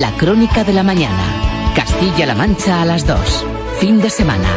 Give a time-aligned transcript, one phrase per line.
[0.00, 1.72] La crónica de la mañana.
[1.74, 3.46] Castilla-La Mancha a las 2.
[3.80, 4.48] Fin de semana.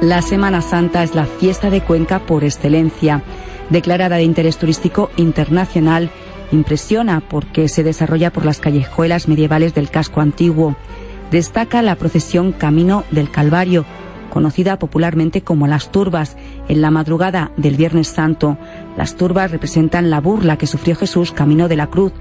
[0.00, 3.22] La Semana Santa es la fiesta de Cuenca por excelencia.
[3.68, 6.08] Declarada de interés turístico internacional,
[6.50, 10.76] impresiona porque se desarrolla por las callejuelas medievales del casco antiguo.
[11.30, 13.84] Destaca la procesión Camino del Calvario,
[14.36, 16.36] conocida popularmente como las turbas.
[16.68, 18.58] En la madrugada del Viernes Santo,
[18.94, 22.12] las turbas representan la burla que sufrió Jesús camino de la cruz.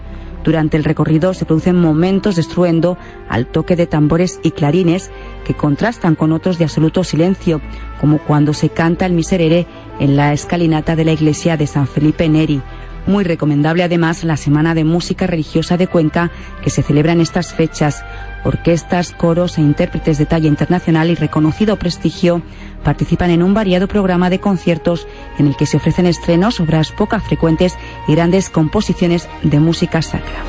[0.45, 5.12] Durante el recorrido se producen momentos de estruendo al toque de tambores y clarines
[5.44, 7.59] que contrastan con otros de absoluto silencio,
[8.00, 9.68] como cuando se canta el Miserere
[10.00, 12.62] en la escalinata de la iglesia de San Felipe Neri.
[13.08, 16.31] Muy recomendable además la Semana de Música Religiosa de Cuenca
[16.64, 18.03] que se celebra en estas fechas.
[18.44, 22.42] Orquestas, coros e intérpretes de talla internacional y reconocido prestigio
[22.84, 27.23] participan en un variado programa de conciertos en el que se ofrecen estrenos, obras pocas
[27.23, 27.75] frecuentes
[28.08, 30.44] y grandes composiciones de música sacra.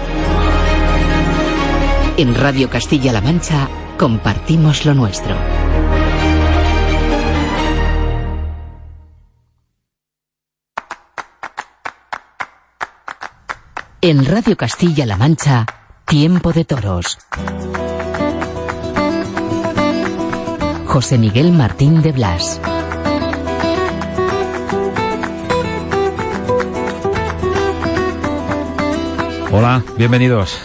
[2.16, 5.66] En Radio Castilla-La Mancha compartimos lo nuestro.
[14.08, 15.66] En Radio Castilla-La Mancha,
[16.04, 17.18] Tiempo de Toros.
[20.86, 22.60] José Miguel Martín de Blas.
[29.50, 30.56] Hola, bienvenidos.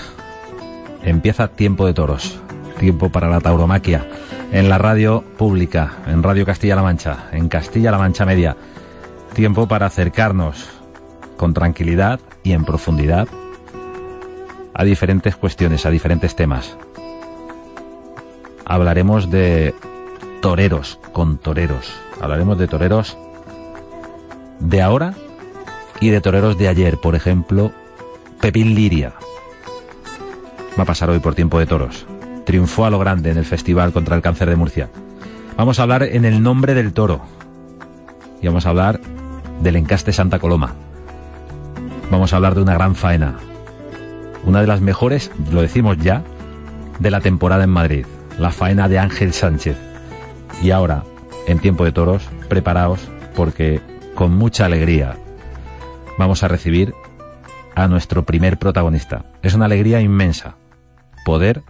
[1.01, 2.39] Empieza Tiempo de Toros,
[2.77, 4.07] tiempo para la tauromaquia,
[4.51, 8.55] en la radio pública, en Radio Castilla-La Mancha, en Castilla-La Mancha Media.
[9.33, 10.80] Tiempo para acercarnos
[11.41, 13.27] con tranquilidad y en profundidad
[14.75, 16.77] a diferentes cuestiones, a diferentes temas.
[18.63, 19.73] Hablaremos de
[20.43, 21.99] toreros, con toreros.
[22.21, 23.17] Hablaremos de toreros
[24.59, 25.15] de ahora
[25.99, 26.99] y de toreros de ayer.
[26.99, 27.71] Por ejemplo,
[28.39, 29.13] Pepín Liria.
[30.77, 32.05] Va a pasar hoy por tiempo de toros.
[32.45, 34.89] Triunfó a lo grande en el Festival contra el Cáncer de Murcia.
[35.57, 37.19] Vamos a hablar en el nombre del toro.
[38.43, 39.01] Y vamos a hablar
[39.63, 40.75] del encaste Santa Coloma.
[42.11, 43.37] Vamos a hablar de una gran faena.
[44.43, 46.23] Una de las mejores, lo decimos ya,
[46.99, 48.05] de la temporada en Madrid.
[48.37, 49.77] La faena de Ángel Sánchez.
[50.61, 51.05] Y ahora,
[51.47, 53.79] en tiempo de toros, preparaos porque
[54.13, 55.15] con mucha alegría
[56.17, 56.93] vamos a recibir
[57.75, 59.23] a nuestro primer protagonista.
[59.41, 60.57] Es una alegría inmensa
[61.23, 61.63] poder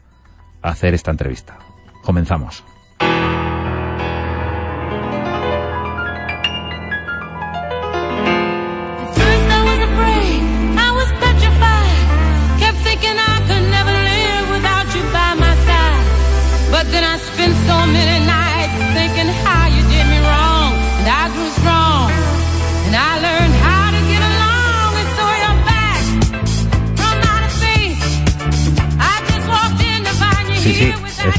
[0.64, 1.60] hacer esta entrevista.
[2.04, 2.64] Comenzamos.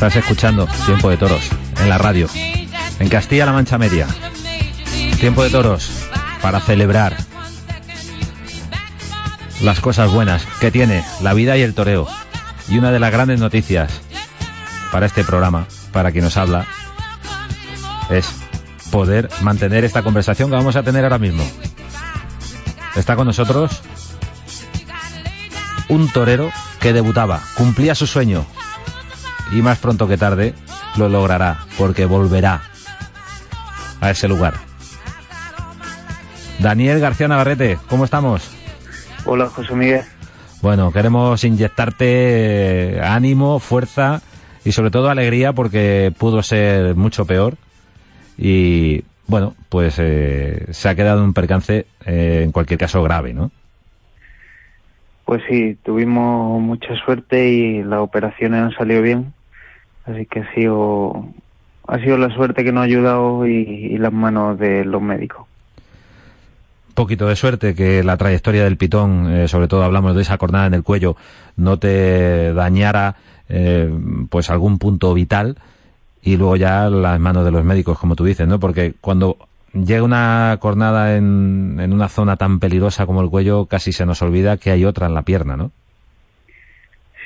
[0.08, 1.48] Estás escuchando Tiempo de Toros
[1.80, 2.28] en la radio,
[2.98, 4.08] en Castilla-La Mancha Media.
[5.20, 5.92] Tiempo de Toros
[6.40, 7.16] para celebrar
[9.60, 12.08] las cosas buenas que tiene la vida y el toreo.
[12.68, 14.00] Y una de las grandes noticias
[14.90, 16.66] para este programa, para quien nos habla,
[18.10, 18.26] es
[18.90, 21.48] poder mantener esta conversación que vamos a tener ahora mismo.
[22.96, 23.82] Está con nosotros
[25.88, 28.44] un torero que debutaba, cumplía su sueño,
[29.52, 30.54] y más pronto que tarde
[30.96, 32.62] lo logrará, porque volverá
[34.00, 34.54] a ese lugar.
[36.58, 38.50] Daniel García Navarrete, ¿cómo estamos?
[39.24, 40.02] Hola, José Miguel.
[40.60, 44.22] Bueno, queremos inyectarte ánimo, fuerza
[44.64, 47.56] y sobre todo alegría porque pudo ser mucho peor
[48.38, 53.50] y bueno, pues eh, se ha quedado un percance eh, en cualquier caso grave, ¿no?
[55.24, 59.32] Pues sí, tuvimos mucha suerte y las operaciones han salido bien
[60.04, 61.26] Así que ha sido,
[61.86, 65.46] ha sido la suerte que nos ha ayudado y, las manos de los médicos.
[66.94, 70.66] Poquito de suerte que la trayectoria del pitón, eh, sobre todo hablamos de esa cornada
[70.66, 71.16] en el cuello,
[71.56, 73.16] no te dañara
[73.48, 73.90] eh,
[74.28, 75.56] pues algún punto vital
[76.22, 78.60] y luego ya las manos de los médicos, como tú dices, ¿no?
[78.60, 79.36] Porque cuando
[79.72, 84.20] llega una cornada en, en una zona tan peligrosa como el cuello, casi se nos
[84.20, 85.70] olvida que hay otra en la pierna, ¿no?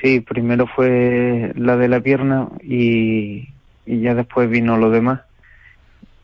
[0.01, 3.49] Sí, primero fue la de la pierna y,
[3.85, 5.21] ya después vino lo demás.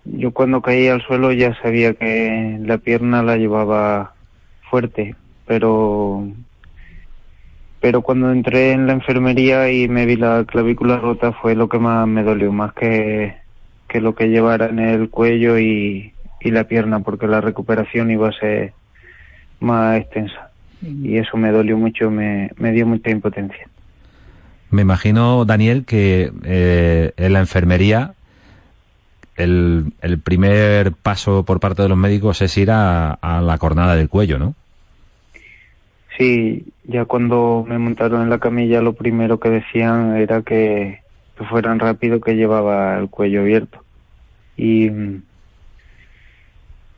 [0.06, 4.14] Yo cuando caí al suelo ya sabía que la pierna la llevaba
[4.70, 5.16] fuerte,
[5.48, 6.28] pero
[7.80, 11.80] pero cuando entré en la enfermería y me vi la clavícula rota fue lo que
[11.80, 13.36] más me dolió, más que,
[13.90, 18.30] que lo que llevara en el cuello y, y la pierna, porque la recuperación iba
[18.30, 18.74] a ser
[19.60, 20.53] más extensa.
[20.84, 23.68] Y eso me dolió mucho, me, me dio mucha impotencia.
[24.70, 28.16] Me imagino, Daniel, que eh, en la enfermería
[29.38, 33.96] el, el, primer paso por parte de los médicos es ir a, a la cornada
[33.96, 34.56] del cuello, ¿no?
[36.18, 41.00] Sí, ya cuando me montaron en la camilla lo primero que decían era que,
[41.38, 43.84] que fueran rápido que llevaba el cuello abierto.
[44.56, 44.92] Y,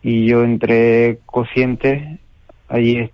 [0.02, 2.20] y yo entré consciente,
[2.68, 3.10] allí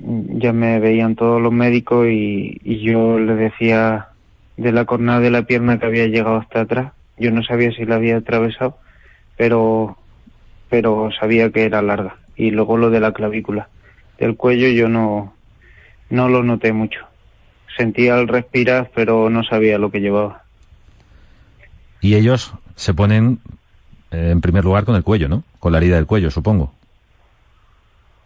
[0.00, 4.08] ya me veían todos los médicos y, yo les decía
[4.56, 6.92] de la cornada de la pierna que había llegado hasta atrás.
[7.18, 8.78] Yo no sabía si la había atravesado,
[9.36, 9.96] pero,
[10.68, 12.16] pero sabía que era larga.
[12.36, 13.68] Y luego lo de la clavícula
[14.18, 15.32] del cuello yo no,
[16.10, 17.00] no lo noté mucho.
[17.76, 20.42] Sentía el respirar, pero no sabía lo que llevaba.
[22.00, 23.38] Y ellos se ponen
[24.10, 25.44] eh, en primer lugar con el cuello, ¿no?
[25.60, 26.72] Con la herida del cuello, supongo.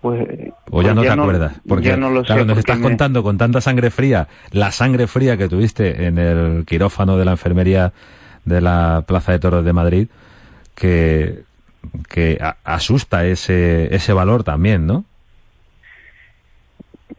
[0.02, 0.28] Pues,
[0.70, 1.52] o ya pues no ya te no- acuerdas.
[1.66, 4.70] Porque, ya no lo sé, claro, nos estás me- contando con tanta sangre fría, la
[4.72, 7.92] sangre fría que tuviste en el quirófano de la enfermería
[8.44, 10.08] de la Plaza de Toros de Madrid,
[10.74, 11.42] que,
[12.10, 15.04] que a- asusta ese, ese valor también, ¿no?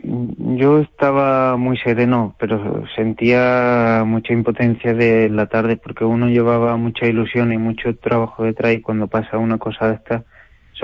[0.06, 7.06] Yo estaba muy sereno, pero sentía mucha impotencia de la tarde porque uno llevaba mucha
[7.06, 10.24] ilusión y mucho trabajo detrás y cuando pasa una cosa de esta,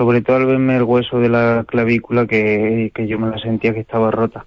[0.00, 3.74] sobre todo al verme el hueso de la clavícula que, que yo me la sentía
[3.74, 4.46] que estaba rota.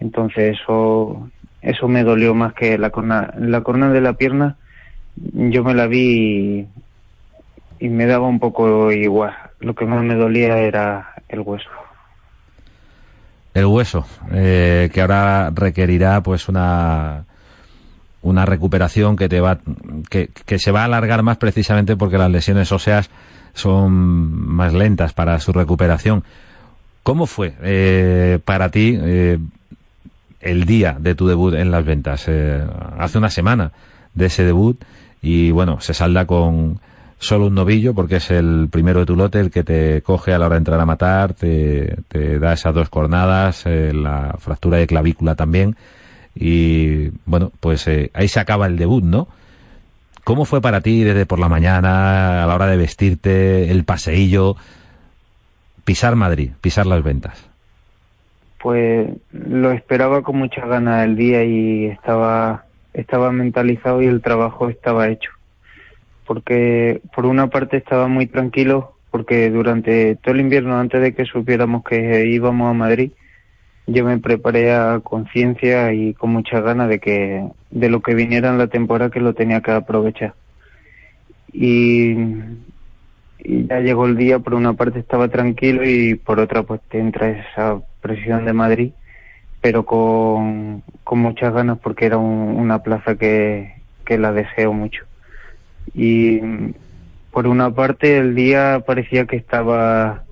[0.00, 1.30] Entonces eso,
[1.62, 4.56] eso me dolió más que la corna, la corna de la pierna,
[5.14, 6.66] yo me la vi
[7.78, 9.36] y, y me daba un poco igual.
[9.60, 11.70] Lo que más me dolía era el hueso.
[13.54, 17.24] El hueso, eh, que ahora requerirá pues una
[18.20, 19.60] una recuperación que te va
[20.10, 23.10] que, que se va a alargar más precisamente porque las lesiones óseas
[23.56, 26.22] son más lentas para su recuperación.
[27.02, 29.38] ¿Cómo fue eh, para ti eh,
[30.40, 32.24] el día de tu debut en las ventas?
[32.28, 32.64] Eh,
[32.98, 33.72] hace una semana
[34.14, 34.80] de ese debut
[35.22, 36.80] y bueno, se salda con
[37.18, 40.38] solo un novillo porque es el primero de tu lote el que te coge a
[40.38, 44.76] la hora de entrar a matar, te, te da esas dos cornadas, eh, la fractura
[44.76, 45.76] de clavícula también
[46.34, 49.28] y bueno, pues eh, ahí se acaba el debut, ¿no?
[50.26, 54.56] ¿Cómo fue para ti desde por la mañana, a la hora de vestirte, el paseillo,
[55.84, 57.48] pisar Madrid, pisar las ventas?
[58.60, 64.68] Pues lo esperaba con muchas ganas el día y estaba estaba mentalizado y el trabajo
[64.68, 65.30] estaba hecho.
[66.26, 71.24] Porque por una parte estaba muy tranquilo porque durante todo el invierno antes de que
[71.24, 73.12] supiéramos que íbamos a Madrid
[73.86, 78.50] yo me preparé a conciencia y con muchas ganas de que de lo que viniera
[78.50, 80.34] en la temporada que lo tenía que aprovechar.
[81.52, 82.16] Y
[83.38, 86.98] y ya llegó el día, por una parte estaba tranquilo y por otra pues te
[86.98, 88.92] entra esa presión de Madrid,
[89.60, 95.04] pero con, con muchas ganas porque era un- una plaza que, que la deseo mucho.
[95.94, 96.40] Y
[97.32, 100.24] por una parte el día parecía que estaba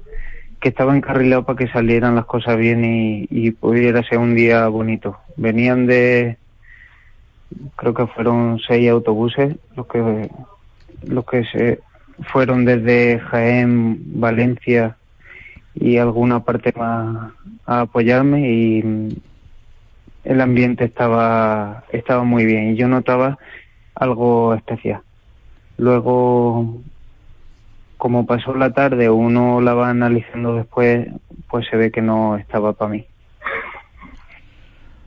[0.64, 5.18] que estaba encarrilado para que salieran las cosas bien y, pudiera ser un día bonito.
[5.36, 6.38] Venían de,
[7.76, 10.30] creo que fueron seis autobuses los que
[11.06, 11.80] los que se
[12.32, 14.96] fueron desde Jaén, Valencia
[15.74, 17.34] y alguna parte más
[17.66, 19.22] a apoyarme y
[20.24, 23.36] el ambiente estaba estaba muy bien y yo notaba
[23.94, 25.02] algo especial.
[25.76, 26.80] Luego
[28.04, 31.08] como pasó la tarde, uno la va analizando después,
[31.48, 33.06] pues se ve que no estaba para mí.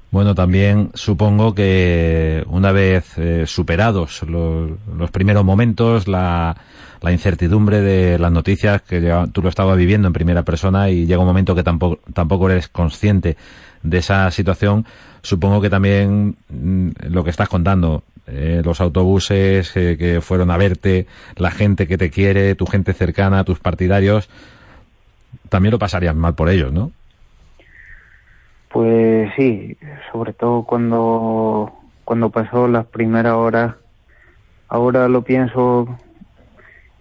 [0.10, 6.58] Bueno, también supongo que una vez eh, superados los, primeros momentos, la,
[7.00, 11.06] la incertidumbre de las noticias, que ya tú lo estabas viviendo en primera persona y
[11.06, 13.38] llega un momento que tampoco, tampoco eres consciente
[13.84, 14.88] de esa situación,
[15.22, 20.58] supongo que también mm, lo que estás contando, eh, los autobuses eh, que fueron a
[20.58, 21.08] verte,
[21.38, 24.30] la gente que te quiere, tu gente cercana, tus partidarios,
[25.50, 26.92] también lo pasarías mal por ellos, ¿no?
[28.70, 29.78] Pues sí,
[30.12, 33.76] sobre todo cuando, cuando pasó las primeras horas,
[34.68, 35.98] ahora lo pienso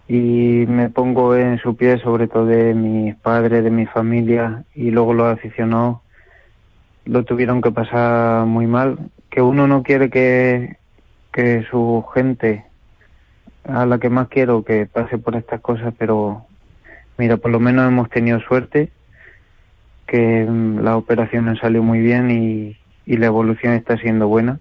[0.07, 4.91] y me pongo en su pie, sobre todo de mis padres, de mi familia y
[4.91, 5.97] luego los aficionados
[7.03, 8.97] lo tuvieron que pasar muy mal,
[9.29, 10.77] que uno no quiere que,
[11.31, 12.65] que su gente,
[13.65, 16.45] a la que más quiero, que pase por estas cosas, pero
[17.17, 18.91] mira, por lo menos hemos tenido suerte,
[20.05, 24.59] que mm, la operación salió muy bien y, y la evolución está siendo buena.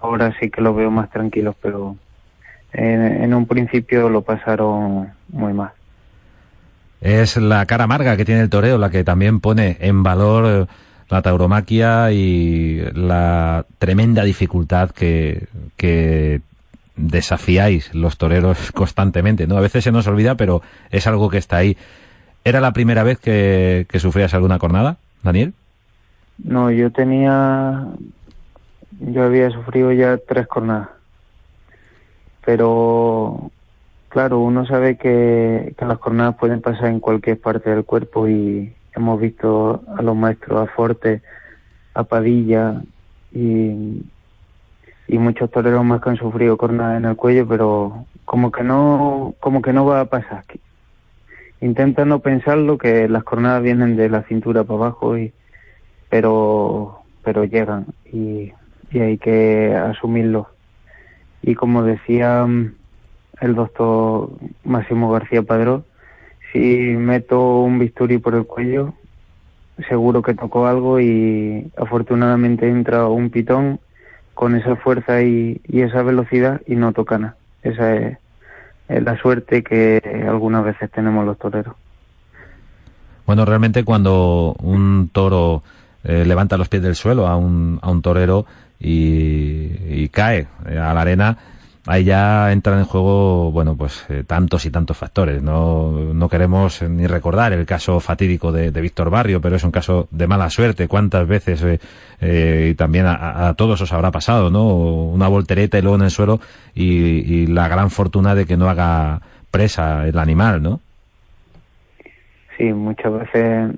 [0.00, 1.96] Ahora sí que lo veo más tranquilos, pero
[2.72, 5.70] en, un principio lo pasaron muy mal.
[7.00, 10.68] Es la cara amarga que tiene el toreo la que también pone en valor
[11.08, 16.40] la tauromaquia y la tremenda dificultad que, que
[16.96, 19.56] desafiáis los toreros constantemente, ¿no?
[19.56, 21.76] A veces se nos olvida, pero es algo que está ahí.
[22.44, 25.54] ¿Era la primera vez que, que sufrías alguna cornada, Daniel?
[26.42, 27.86] No, yo tenía,
[29.00, 30.88] yo había sufrido ya tres cornadas
[32.48, 33.50] pero
[34.08, 39.20] claro, uno sabe que, las jornadas pueden pasar en cualquier parte del cuerpo y hemos
[39.20, 41.22] visto a los maestros, a Forte,
[41.94, 42.82] a Padilla
[43.32, 44.04] y,
[45.08, 49.62] muchos toreros más que han sufrido cornadas en el cuello, pero como que no, como
[49.62, 50.44] que no va a pasar.
[51.60, 55.32] Intenta no pensarlo, que las cornadas vienen de la cintura para abajo, y,
[56.08, 58.52] pero, pero llegan y,
[58.90, 60.48] y hay que asumirlo
[61.42, 62.74] y como decía mm,
[63.40, 64.30] el doctor
[64.64, 65.84] Máximo García Padrón,
[66.52, 66.58] si
[66.96, 68.94] meto un bisturí por el cuello,
[69.88, 73.80] seguro que tocó algo y afortunadamente entra un pitón
[74.34, 77.36] con esa fuerza y, esa velocidad y no toca nada.
[77.62, 78.18] Esa es,
[78.88, 81.74] la suerte que algunas veces tenemos los toreros.
[83.26, 85.62] Bueno, realmente cuando un toro
[86.04, 88.46] eh, levanta los pies del suelo a un, a un torero,
[88.80, 91.38] y, cae a la arena,
[91.88, 95.42] ahí ya entran en juego, bueno, pues eh, tantos y tantos factores.
[95.42, 100.06] No, no queremos ni recordar el caso fatídico de, Víctor Barrio, pero es un caso
[100.10, 100.86] de mala suerte.
[100.86, 101.80] ¿Cuántas veces, eh,
[102.20, 104.66] eh, y también a, todos os habrá pasado, ¿no?
[104.66, 106.40] Una voltereta y luego en el suelo
[106.74, 110.80] y, la gran fortuna de que no haga presa el animal, ¿no?
[112.58, 113.70] Sí, muchas veces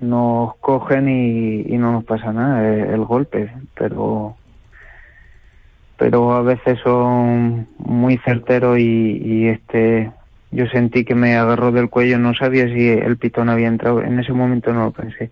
[0.00, 4.36] nos cogen y, no nos pasa nada el, golpe, pero
[6.02, 10.10] pero a veces son muy certeros y, este
[10.50, 14.18] yo sentí que me agarró del cuello, no sabía si el pitón había entrado, en
[14.18, 15.30] ese momento no lo pensé,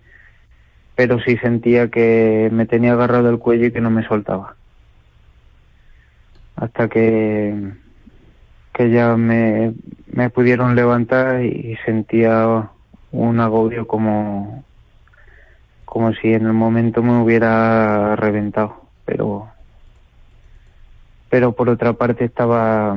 [0.95, 4.55] pero sí sentía que me tenía agarrado del cuello y que no me soltaba.
[6.55, 7.73] Hasta que,
[8.71, 9.73] que ya me,
[10.07, 12.69] me pudieron levantar y sentía
[13.11, 14.63] un agobio como,
[15.83, 19.50] como si en el momento me hubiera reventado, pero
[21.31, 22.95] pero por otra parte estaba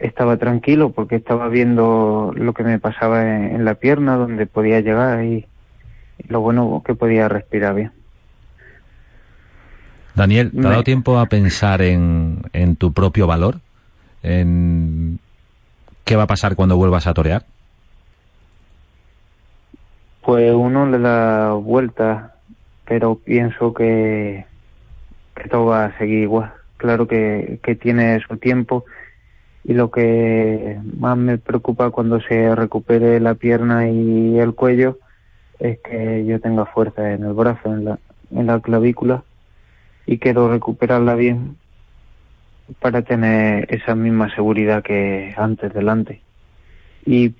[0.00, 5.24] estaba tranquilo porque estaba viendo lo que me pasaba en, la pierna donde podía llegar
[5.24, 5.46] y,
[6.28, 7.92] lo bueno que podía respirar bien.
[10.14, 13.58] Daniel, ¿te ha dado tiempo a pensar en, en tu propio valor?
[14.22, 15.18] ¿En
[16.04, 17.44] qué va a pasar cuando vuelvas a torear?
[20.22, 22.34] Pues uno le da vuelta,
[22.84, 24.44] pero pienso que,
[25.36, 26.52] que todo va a seguir igual.
[26.84, 28.84] Claro que, tiene su tiempo
[29.64, 34.98] y lo que más me preocupa cuando se recupere la pierna y el cuello
[35.58, 37.98] es que yo tenga fuerza en el brazo, en la,
[38.32, 39.24] en la clavícula
[40.04, 41.56] y quiero recuperarla bien
[42.80, 46.20] para tener esa misma seguridad que antes delante.
[47.06, 47.32] Y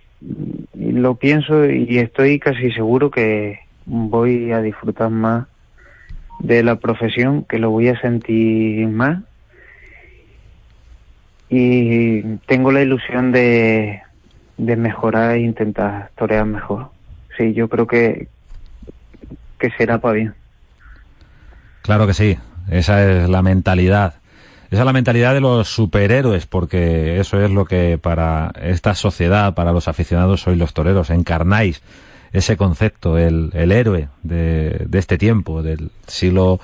[0.75, 5.49] lo pienso y estoy casi seguro que voy a disfrutar más
[6.39, 9.23] de la profesión, que lo voy a sentir más
[11.57, 14.03] y tengo la ilusión de,
[14.57, 16.89] de mejorar e intentar torear mejor.
[17.37, 18.29] Sí, yo creo que,
[19.59, 20.35] que será para bien.
[21.83, 22.39] Claro que sí,
[22.71, 24.15] esa es la mentalidad
[24.75, 29.55] esa es la mentalidad de los superhéroes, porque eso es lo que para esta sociedad,
[29.55, 31.81] para los aficionados, sois los toreros, encarnáis
[32.33, 36.59] ese concepto, el, el héroe de, de, este tiempo, del siglo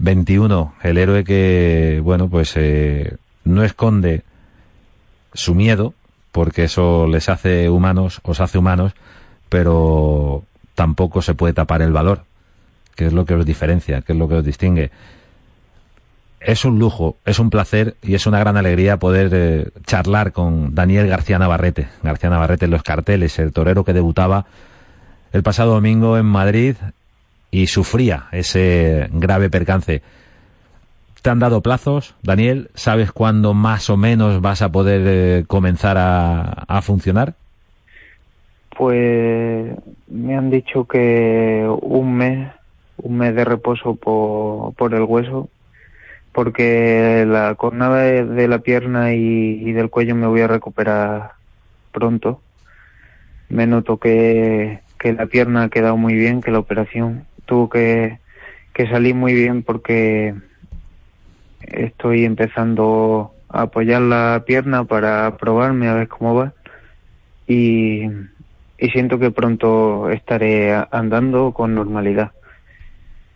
[0.00, 4.22] XXI, el héroe que, bueno, pues eh, no esconde
[5.32, 5.94] su miedo,
[6.32, 8.92] porque eso les hace humanos, os hace humanos,
[9.48, 10.44] pero
[10.74, 12.24] tampoco se puede tapar el valor,
[12.94, 14.90] que es lo que os diferencia, que es lo que os distingue
[16.40, 20.74] es un lujo, es un placer y es una gran alegría poder eh, charlar con
[20.74, 21.88] Daniel García Navarrete.
[22.02, 24.46] García Navarrete en los carteles, el torero que debutaba
[25.32, 26.76] el pasado domingo en Madrid
[27.50, 30.02] y sufría ese grave percance.
[31.22, 32.70] ¿Te han dado plazos, Daniel?
[32.74, 37.34] ¿Sabes cuándo más o menos vas a poder eh, comenzar a, funcionar?
[38.76, 39.76] Pues
[40.08, 42.50] me han dicho que un mes,
[42.96, 45.50] un mes de reposo por, el hueso,
[46.32, 51.32] porque la cornada de, la pierna y, y del cuello me voy a recuperar
[51.92, 52.40] pronto.
[53.50, 58.18] Me noto que, que la pierna ha quedado muy bien, que la operación tuvo que,
[58.72, 60.34] que salir muy bien porque
[61.60, 66.52] estoy empezando a apoyar la pierna para probarme a ver cómo va
[67.46, 68.08] y,
[68.92, 72.30] siento que pronto estaré andando con normalidad.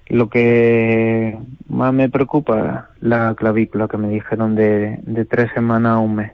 [0.09, 1.37] Lo que
[1.69, 6.33] más me preocupa la clavícula que me dijeron de, de tres semanas a un mes.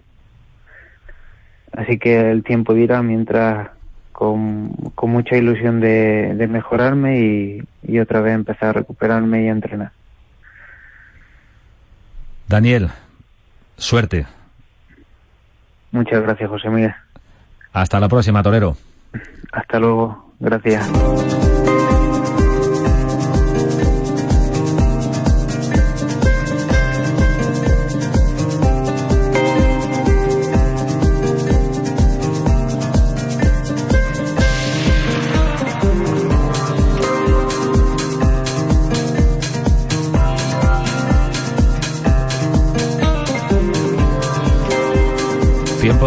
[1.73, 3.71] Así que el tiempo dirá mientras
[4.13, 9.53] con, mucha ilusión de, de mejorarme y, y otra vez empezar a recuperarme y a
[9.53, 9.93] entrenar.
[12.51, 12.91] Daniel,
[13.77, 14.27] suerte.
[15.93, 16.93] Muchas gracias, José Miguel.
[17.73, 18.77] Hasta la próxima, Torero.
[19.53, 20.33] Hasta luego.
[20.41, 20.91] Gracias.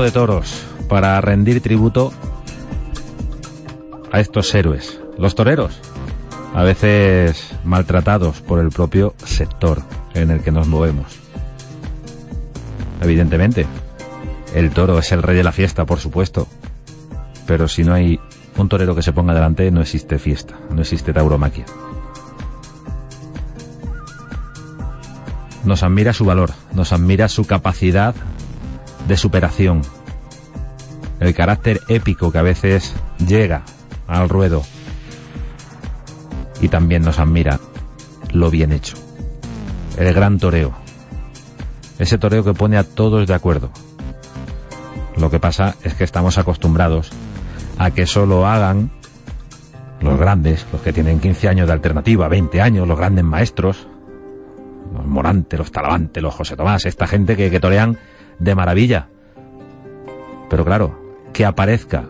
[0.04, 2.12] De toros para rendir tributo
[4.12, 5.80] a estos héroes, los toreros,
[6.54, 9.82] a veces maltratados por el propio sector
[10.14, 11.20] en el que nos movemos.
[13.02, 13.66] Evidentemente,
[14.54, 16.48] el toro es el rey de la fiesta, por supuesto,
[17.48, 18.20] pero si no hay
[18.58, 21.66] un torero que se ponga delante, no existe fiesta, no existe tauromaquia.
[25.64, 28.14] Nos admira su valor, nos admira su capacidad
[29.08, 29.82] de superación,
[31.20, 32.94] el carácter épico que a veces
[33.26, 33.64] llega
[34.08, 34.64] al ruedo
[36.62, 37.60] y también nos admira
[38.32, 38.96] lo bien hecho,
[39.98, 40.74] el gran toreo,
[42.00, 43.70] ese toreo que pone a todos de acuerdo.
[45.18, 47.12] Lo que pasa es que estamos acostumbrados
[47.78, 48.92] a que solo hagan
[50.02, 53.88] los grandes, los que tienen 15 años de alternativa, 20 años, los grandes maestros,
[54.94, 57.98] los Morante, los Talavante, los José Tomás, esta gente que, que torean
[58.40, 59.08] de maravilla.
[60.50, 61.00] Pero claro,
[61.34, 62.06] que aparezca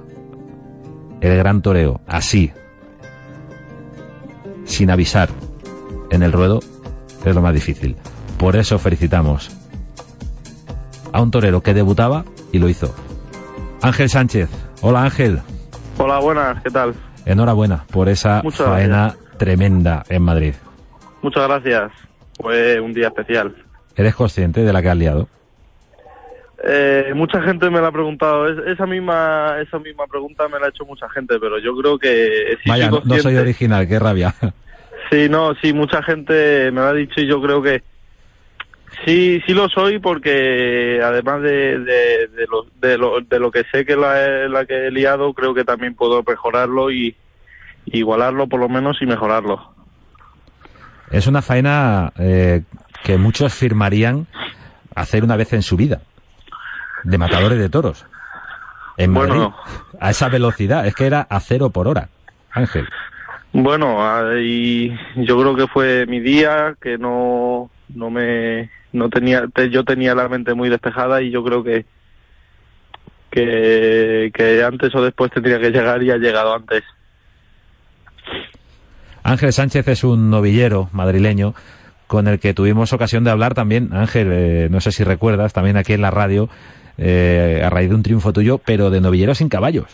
[1.21, 2.51] el gran toreo así,
[4.65, 5.29] sin avisar
[6.09, 6.59] en el ruedo,
[7.23, 7.95] es lo más difícil.
[8.37, 9.49] Por eso felicitamos
[11.11, 12.93] a un torero que debutaba y lo hizo.
[13.81, 14.49] Ángel Sánchez.
[14.81, 15.41] Hola Ángel.
[15.97, 16.93] Hola, buenas, ¿qué tal?
[17.25, 20.53] Enhorabuena por esa Muchas faena tremenda en Madrid.
[21.21, 21.91] Muchas gracias.
[22.39, 23.55] Fue un día especial.
[23.95, 25.29] ¿Eres consciente de la que has liado?
[26.65, 30.67] Eh, mucha gente me la ha preguntado, es- esa misma esa misma pregunta me la
[30.67, 34.33] ha hecho mucha gente, pero yo creo que sí Vaya, no, soy original, qué rabia.
[35.11, 37.83] Sí, no, sí, mucha gente me lo ha dicho y yo creo que
[39.05, 43.63] sí, sí lo soy porque además de, de, de, lo, de, lo, de lo que
[43.71, 47.15] sé que la, la que he liado, creo que también puedo mejorarlo y
[47.87, 49.73] igualarlo por lo menos y mejorarlo.
[51.11, 52.61] Es una faena eh,
[53.03, 54.25] que muchos firmarían
[54.95, 56.01] hacer una vez en su vida.
[57.03, 58.05] De matadores de toros.
[58.97, 59.31] En Madrid.
[59.31, 59.55] Bueno.
[59.99, 60.85] A esa velocidad.
[60.85, 62.09] Es que era a cero por hora.
[62.51, 62.87] Ángel.
[63.51, 69.69] Bueno, ahí yo creo que fue mi día, que no, no me, no tenía, te-
[69.69, 71.85] yo tenía la mente muy despejada y yo creo que,
[73.29, 76.83] que, que antes o después tendría que llegar y ha llegado antes.
[79.23, 81.53] Ángel Sánchez es un novillero madrileño
[82.07, 85.77] con el que tuvimos ocasión de hablar también, Ángel, eh, no sé si recuerdas, también
[85.77, 86.49] aquí en la radio,
[86.97, 89.85] eh, a raíz de un triunfo tuyo, pero de novillero sin caballos,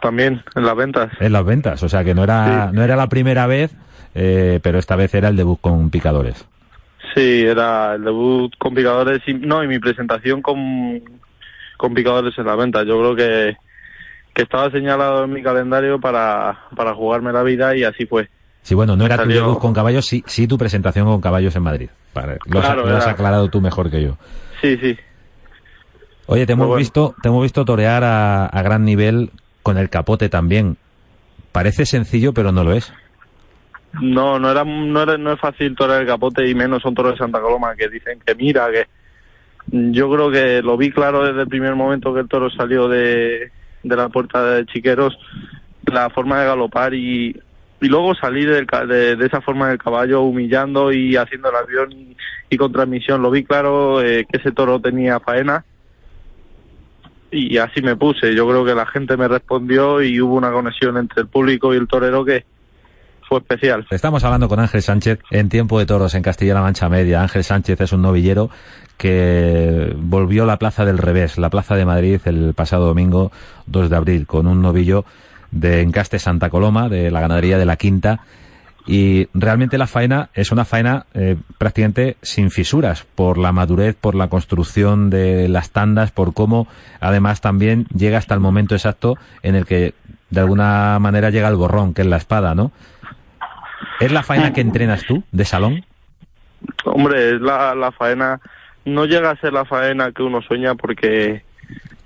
[0.00, 1.12] También en las ventas.
[1.20, 1.82] en las ventas.
[1.82, 2.76] O sea que no era, Sí.
[2.76, 3.74] no era la primera vez,
[4.14, 6.44] eh, pero esta vez era el debut con picadores.
[7.14, 11.02] Sí, era el debut con picadores y, no, y mi presentación con,
[11.76, 12.82] con picadores en la venta.
[12.84, 13.56] Yo creo que,
[14.34, 18.28] que estaba señalado en mi calendario para, para jugarme la vida y así fue.
[18.62, 21.62] Sí, bueno, no era tu debut con caballos, sí, sí tu presentación con caballos en
[21.64, 21.90] Madrid.
[22.14, 24.16] Vale, lo, has- Claro, lo has aclarado tú mejor que yo.
[24.60, 24.96] Sí, sí.
[26.26, 26.78] Oye, te hemos bueno.
[26.78, 29.30] visto, te hemos visto torear a, a gran nivel
[29.62, 30.76] con el capote también.
[31.52, 32.92] Parece sencillo, pero no lo es.
[34.00, 37.12] No, no era, no era, no es fácil torear el capote y menos son toros
[37.12, 38.86] de Santa Coloma que dicen que mira, que
[39.70, 43.50] yo creo que lo vi claro desde el primer momento que el toro salió de,
[43.82, 45.18] de la puerta de Chiqueros,
[45.84, 47.38] la forma de galopar y,
[47.80, 51.92] y luego salir de, esa forma del caballo humillando y haciendo el avión
[52.48, 55.64] y, con transmisión lo vi claro eh, que ese toro tenía faena
[57.32, 60.96] y así me puse yo creo que la gente me respondió y hubo una conexión
[60.98, 62.44] entre el público y el torero que
[63.26, 63.86] fue especial.
[63.90, 67.22] Estamos hablando con Ángel Sánchez en tiempo de toros en Castilla-La Mancha Media.
[67.22, 68.50] Ángel Sánchez es un novillero
[68.98, 73.32] que volvió a la Plaza del Revés, la Plaza de Madrid, el pasado domingo
[73.66, 75.04] 2 de abril, con un novillo
[75.50, 78.20] de Encaste Santa Coloma, de la ganadería de la Quinta.
[78.86, 84.14] Y realmente la faena es una faena eh, prácticamente sin fisuras, por la madurez, por
[84.14, 86.66] la construcción de las tandas, por cómo
[87.00, 89.94] además también llega hasta el momento exacto en el que
[90.30, 92.72] de alguna manera llega el borrón, que es la espada, ¿no?
[94.00, 95.84] ¿Es la faena que entrenas tú, de salón?
[96.84, 98.40] Hombre, es la, la faena,
[98.84, 101.44] no llega a ser la faena que uno sueña porque,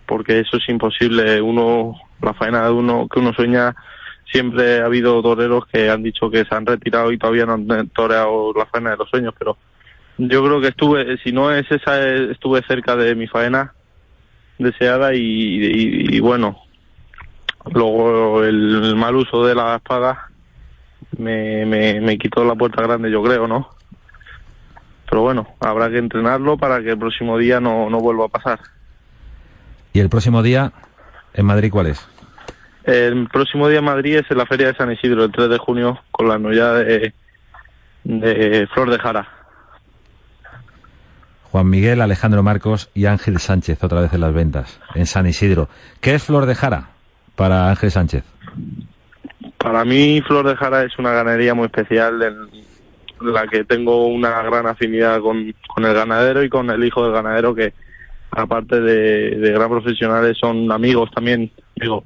[0.06, 1.40] porque eso es imposible.
[1.40, 3.74] Uno, la faena de uno que uno sueña,
[4.30, 7.88] siempre ha habido toreros que han dicho que se han retirado y todavía no han
[7.88, 9.56] toreado la faena de los sueños, pero
[10.18, 13.74] yo creo que estuve, si no es esa, estuve cerca de mi faena
[14.58, 16.58] deseada y, bueno,
[17.72, 20.30] luego el mal uso de la espada
[21.18, 23.70] me, me, me quitó la puerta grande, yo creo, ¿no?
[25.08, 28.60] Pero bueno, habrá que entrenarlo para que el próximo día no, no vuelva a pasar.
[29.92, 30.72] ¿Y el próximo día
[31.34, 32.08] en Madrid cuál es?
[32.86, 35.58] El próximo día en Madrid es en la Feria de San Isidro, el 3 de
[35.58, 37.12] junio, con la novedad de,
[38.04, 39.28] de Flor de Jara.
[41.50, 45.68] Juan Miguel, Alejandro Marcos y Ángel Sánchez, otra vez en las ventas, en San Isidro.
[46.00, 46.90] ¿Qué es Flor de Jara
[47.34, 48.24] para Ángel Sánchez?
[49.58, 54.42] Para mí Flor de Jara es una ganadería muy especial en la que tengo una
[54.42, 57.72] gran afinidad con, el ganadero y con el hijo del ganadero que
[58.30, 62.04] aparte de, gran profesionales son amigos también, digo,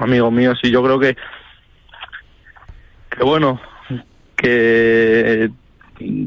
[0.00, 1.16] amigos míos y yo creo que
[3.10, 3.60] que bueno,
[4.36, 5.50] que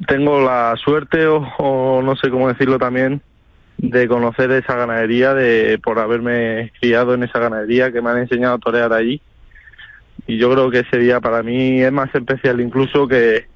[0.07, 3.21] tengo la suerte o, no sé cómo decirlo también
[3.77, 8.55] de conocer esa ganadería, de por haberme criado en esa ganadería, que me han enseñado
[8.55, 9.21] a torear allí
[10.27, 13.47] y yo creo que ese día para mí es más especial incluso que,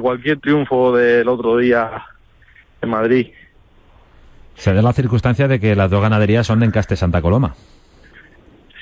[0.00, 2.04] cualquier triunfo del otro día
[2.82, 3.28] en Madrid.
[4.54, 7.54] Se da la circunstancia de que las dos ganaderías son de Encaste Santa Coloma.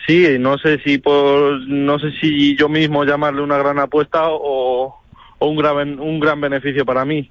[0.08, 5.02] Sí, no sé si por, no sé si yo mismo llamarle una gran apuesta o,
[5.38, 7.30] un gran un gran beneficio para mí.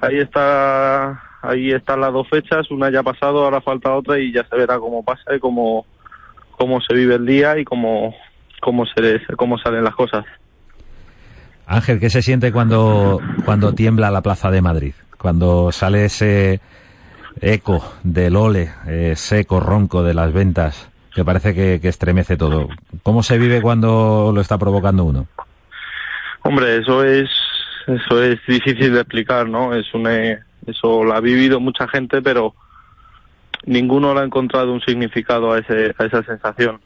[0.00, 4.32] Ahí está ahí están las dos fechas, una ya ha pasado, ahora falta otra y
[4.32, 5.86] ya se verá cómo pasa y cómo,
[6.58, 8.12] cómo se vive el día y cómo,
[8.60, 10.24] cómo, se, cómo salen las cosas.
[11.64, 14.94] Ángel, ¿qué se siente cuando, cuando tiembla la Plaza de Madrid?
[15.16, 16.60] Cuando sale ese
[17.40, 22.68] eco del ole, ese eco ronco de las ventas que parece que, estremece todo.
[23.02, 25.26] ¿Cómo se vive cuando lo está provocando uno?
[26.42, 27.30] Hombre, eso es
[27.86, 29.74] eso es difícil de explicar, ¿no?
[29.74, 32.54] Es un eso lo ha vivido mucha gente, pero
[33.64, 36.80] ninguno le ha encontrado un significado a ese a esa sensación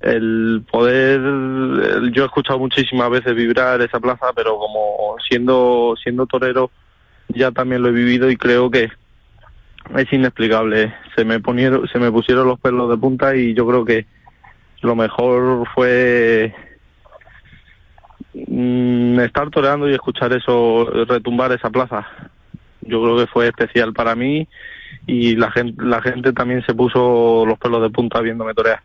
[0.00, 1.20] el poder
[2.12, 6.70] yo he escuchado muchísimas veces vibrar esa plaza pero como siendo siendo torero
[7.28, 8.88] ya también lo he vivido y creo que
[9.96, 10.94] es inexplicable.
[11.16, 14.06] Se me ponieron se me pusieron los pelos de punta y yo creo que
[14.82, 16.54] lo mejor fue
[18.34, 22.06] mm, estar toreando y escuchar eso retumbar esa plaza.
[22.82, 24.48] Yo creo que fue especial para mí
[25.06, 28.80] y la gente la gente también se puso los pelos de punta viéndome torear.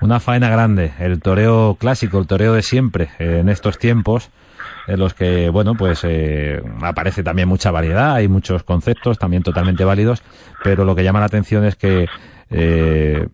[0.00, 4.30] Una faena grande, el toreo clásico, el toreo de siempre en estos tiempos
[4.86, 9.84] en los que, bueno, pues eh, aparece también mucha variedad, hay muchos conceptos también totalmente
[9.84, 10.22] válidos,
[10.62, 12.06] pero lo que llama la atención es que
[12.50, 13.26] eh,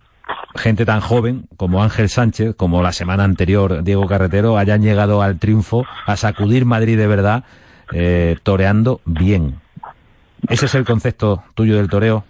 [0.56, 5.38] gente tan joven como Ángel Sánchez, como la semana anterior Diego Carretero, hayan llegado al
[5.38, 7.44] triunfo, a sacudir Madrid de verdad,
[7.92, 9.60] eh, toreando bien.
[10.48, 12.24] ¿Ese es el concepto tuyo del toreo?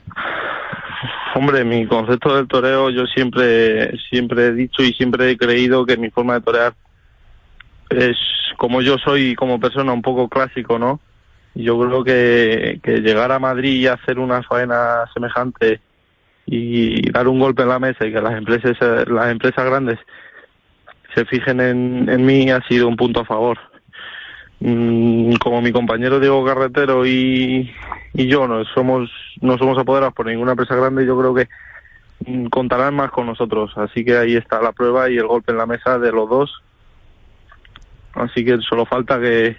[1.35, 5.97] Hombre, mi concepto del toreo, yo siempre, siempre he dicho y siempre he creído que
[5.97, 6.75] mi forma de torear
[7.91, 8.17] es
[8.59, 11.01] como yo soy como persona un poco clásico, ¿no?
[11.55, 15.81] Yo creo que, que llegar a Madrid y hacer una faena semejante
[16.45, 18.77] y dar un golpe en la mesa y que las empresas,
[19.09, 19.99] las empresas grandes
[21.15, 23.59] se fijen en, en mí ha sido un punto a favor.
[24.61, 27.73] Mm, como mi compañero Diego Carretero y,
[28.13, 29.09] y yo no somos
[29.41, 31.49] no somos apoderados por ninguna empresa grande, yo creo que
[32.27, 33.71] mm, contarán más con nosotros.
[33.77, 36.63] Así que ahí está la prueba y el golpe en la mesa de los dos.
[38.15, 39.57] Así que solo falta que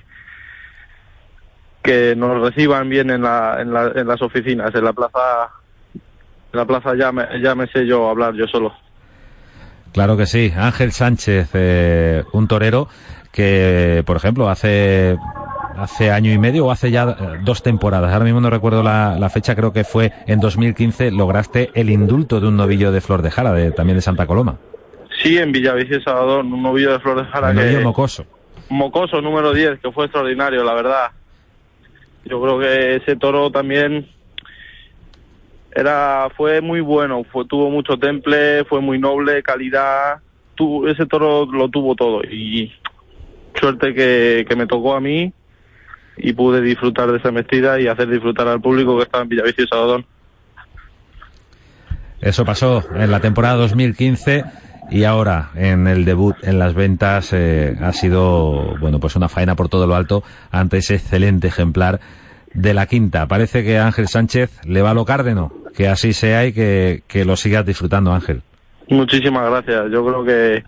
[1.82, 5.50] que nos reciban bien en, la, en, la, en las oficinas, en la plaza,
[5.94, 8.74] en la plaza ya me, ya me sé yo hablar yo solo.
[9.94, 10.54] Claro que sí.
[10.56, 12.90] Ángel Sánchez, eh, un torero
[13.32, 15.18] que, por ejemplo, hace
[15.78, 17.06] hace año y medio o hace ya
[17.42, 21.90] dos temporadas, ahora mismo no recuerdo la, fecha, creo que fue en 2015, lograste el
[21.90, 24.58] indulto de un novillo de Flor de Jara, de, también de Santa Coloma.
[25.24, 27.52] Sí, en Villaviciosa Salvador, un novillo de Flor de Jara.
[27.52, 28.26] Un novillo mocoso.
[28.70, 31.12] Mocoso, número 10, que fue extraordinario, la verdad.
[32.26, 34.08] Yo creo que ese toro también
[35.72, 40.20] era fue muy bueno, fue, tuvo mucho temple, fue muy noble, calidad,
[40.56, 42.72] tu, ese toro lo tuvo todo y
[43.60, 45.32] suerte que, me tocó a mí
[46.18, 49.64] y pude disfrutar de esa embestida y hacer disfrutar al público que estaba en Villavicio
[49.64, 50.06] y Salvador.
[52.22, 54.44] Eso pasó en la temporada 2015
[54.92, 59.56] y ahora en el debut en las ventas eh, ha sido bueno pues una faena
[59.56, 62.00] por todo lo alto ante ese excelente ejemplar
[62.54, 63.28] de la quinta.
[63.28, 67.26] Parece que Ángel Sánchez le va a lo cárdeno, que así sea y que, que
[67.26, 68.42] lo sigas disfrutando Ángel.
[68.90, 69.92] Muchísimas gracias.
[69.92, 70.64] Yo creo que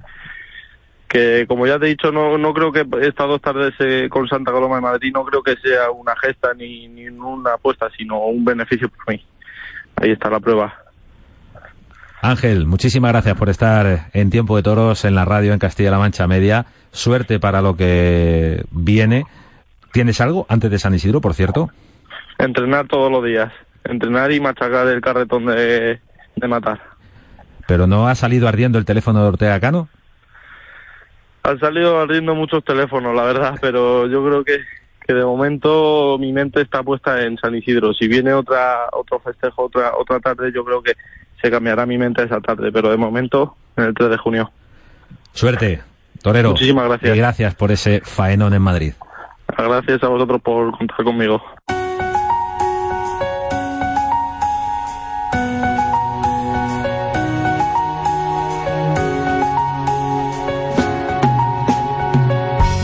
[1.12, 4.30] que como ya te he dicho, no, no creo que estas dos tardes eh, con
[4.30, 8.28] Santa Coloma de Madrid, no creo que sea una gesta ni, ni una apuesta, sino
[8.28, 9.26] un beneficio para mí.
[9.98, 10.74] Ahí está la prueba.
[12.22, 16.28] Ángel, muchísimas gracias por estar en Tiempo de Toros en la radio en Castilla-La Mancha
[16.28, 16.68] Media.
[16.92, 19.26] Suerte para lo que viene.
[19.92, 21.72] ¿Tienes algo antes de San Isidro, por cierto?
[22.38, 23.52] Entrenar todos los días.
[23.86, 26.00] Entrenar y machacar el carretón de,
[26.36, 26.80] de matar.
[27.68, 29.90] ¿Pero no ha salido ardiendo el teléfono de Ortega Cano?
[31.42, 34.60] Han salido ardiendo muchos teléfonos, la verdad, pero yo creo que,
[35.08, 37.96] que de momento mi mente está puesta en San Isidro.
[37.96, 40.94] Si viene otra otro festejo, otra otra tarde, yo creo que
[41.42, 44.52] se cambiará mi mente esa tarde, pero de momento en el 3 de junio.
[45.34, 45.82] Suerte,
[46.22, 46.52] Torero.
[46.52, 47.16] Muchísimas gracias.
[47.16, 48.94] Y gracias por ese faenón en Madrid.
[49.58, 51.42] Gracias a vosotros por contar conmigo.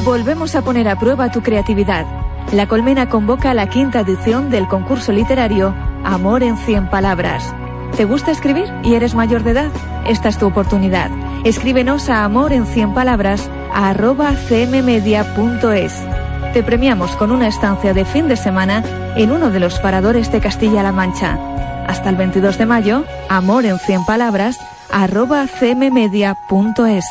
[0.04, 2.06] Volvemos a poner a prueba tu creatividad.
[2.54, 7.54] La Colmena convoca a la quinta edición del concurso literario Amor en 100 Palabras.
[7.98, 9.72] ¿Te gusta escribir y eres mayor de edad?
[10.06, 11.10] Esta es tu oportunidad.
[11.44, 15.94] Escríbenos a amor en 100 palabras arroba cmmedia.es.
[16.54, 18.84] Te premiamos con una estancia de fin de semana
[19.18, 21.40] en uno de los paradores de Castilla-La Mancha.
[21.88, 24.60] Hasta el 22 de mayo, amor en 100 palabras
[24.92, 27.06] arroba cmmedia.es.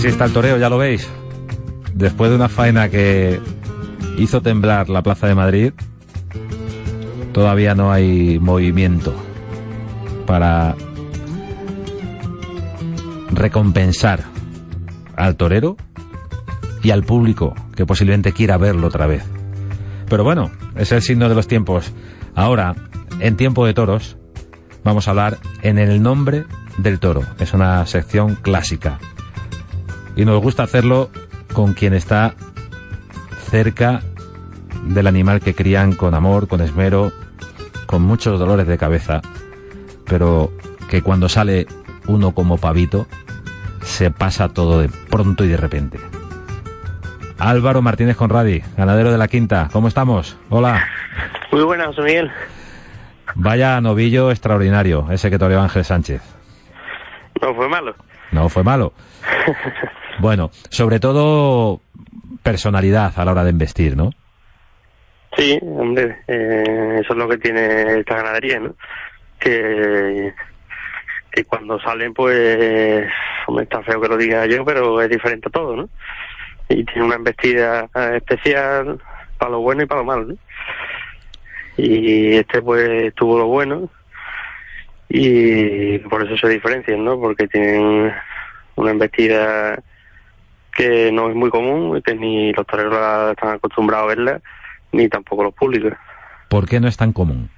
[0.00, 1.06] Así está el toreo, ya lo veis.
[1.92, 3.38] Después de una faena que
[4.16, 5.74] hizo temblar la Plaza de Madrid,
[7.34, 9.14] todavía no hay movimiento
[10.26, 10.74] para
[13.30, 14.24] recompensar
[15.16, 15.76] al torero
[16.82, 19.22] y al público que posiblemente quiera verlo otra vez.
[20.08, 21.92] Pero bueno, es el signo de los tiempos.
[22.34, 22.74] Ahora,
[23.18, 24.16] en tiempo de toros,
[24.82, 26.46] vamos a hablar en el nombre
[26.78, 27.20] del toro.
[27.38, 28.98] Es una sección clásica
[30.20, 31.08] y nos gusta hacerlo
[31.54, 32.34] con quien está
[33.48, 34.02] cerca
[34.84, 37.10] del animal que crían con amor, con esmero,
[37.86, 39.22] con muchos dolores de cabeza,
[40.04, 40.52] pero
[40.90, 41.66] que cuando sale
[42.06, 43.06] uno como pavito,
[43.80, 45.98] se pasa todo de pronto y de repente.
[47.38, 50.36] Álvaro Martínez Conradi, ganadero de la quinta, ¿cómo estamos?
[50.50, 50.86] Hola.
[51.50, 52.30] Muy buenas, Miguel.
[53.36, 56.20] Vaya novillo extraordinario, ese que toreó Ángel Sánchez.
[57.40, 57.94] No fue malo.
[58.32, 58.92] No fue malo.
[60.20, 61.80] Bueno, sobre todo
[62.42, 64.10] personalidad a la hora de investir, ¿no?
[65.34, 68.74] Sí, hombre, eh, eso es lo que tiene esta ganadería, ¿no?
[69.38, 70.34] Que,
[71.30, 73.08] que cuando salen, pues,
[73.46, 75.88] hombre, está feo que lo diga yo, pero es diferente a todo, ¿no?
[76.68, 79.00] Y tiene una embestida especial
[79.38, 80.34] para lo bueno y para lo malo, ¿no?
[81.78, 83.88] Y este, pues, tuvo lo bueno
[85.10, 87.18] y por eso se diferencian, ¿no?
[87.18, 88.12] Porque tienen
[88.76, 89.82] una embestida
[90.72, 94.40] que no es muy común, que ni los toreros están acostumbrados a verla,
[94.92, 95.92] ni tampoco los públicos.
[96.48, 97.50] ¿Por qué no es tan común?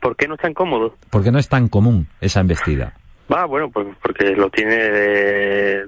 [0.00, 0.94] ¿Por qué no es tan cómodo?
[1.10, 2.94] ¿Por qué no es tan común esa embestida?
[3.28, 5.86] Ah, bueno, pues porque lo tiene de,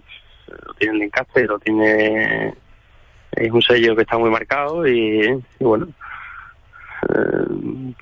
[0.66, 2.52] lo tiene en encaste, lo tiene
[3.32, 5.88] es un sello que está muy marcado y, bueno
[7.08, 7.94] eh,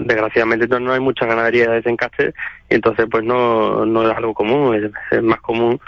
[0.00, 2.34] desgraciadamente no hay mucha ganadería de ese encaste
[2.68, 5.80] y entonces pues no, no es algo común, es más común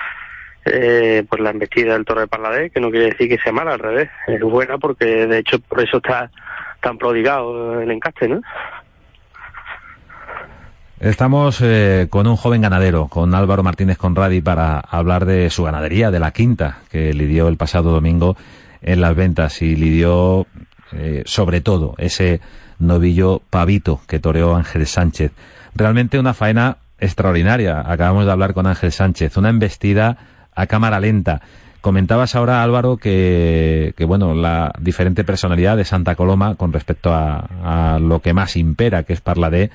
[0.64, 3.72] eh, pues la embestida del toro de Parladé, que no quiere decir que sea mala,
[3.72, 6.30] al revés, es buena porque de hecho por eso está
[6.80, 8.40] tan prodigado el encaste, ¿no?
[11.00, 16.12] Estamos eh, con un joven ganadero, con Álvaro Martínez Conradi, para hablar de su ganadería,
[16.12, 18.36] de la quinta, que lidió el pasado domingo
[18.82, 20.46] en las ventas y lidió
[20.94, 22.40] eh, sobre todo ese
[22.78, 25.32] novillo pavito que toreó Ángel Sánchez.
[25.74, 27.82] Realmente una faena extraordinaria.
[27.84, 30.16] Acabamos de hablar con Ángel Sánchez, una embestida
[30.54, 31.40] a cámara lenta.
[31.80, 37.98] Comentabas ahora, Álvaro, que, que, bueno, la diferente personalidad de Santa Coloma con respecto a,
[38.00, 39.70] lo que más impera, que es Parladé,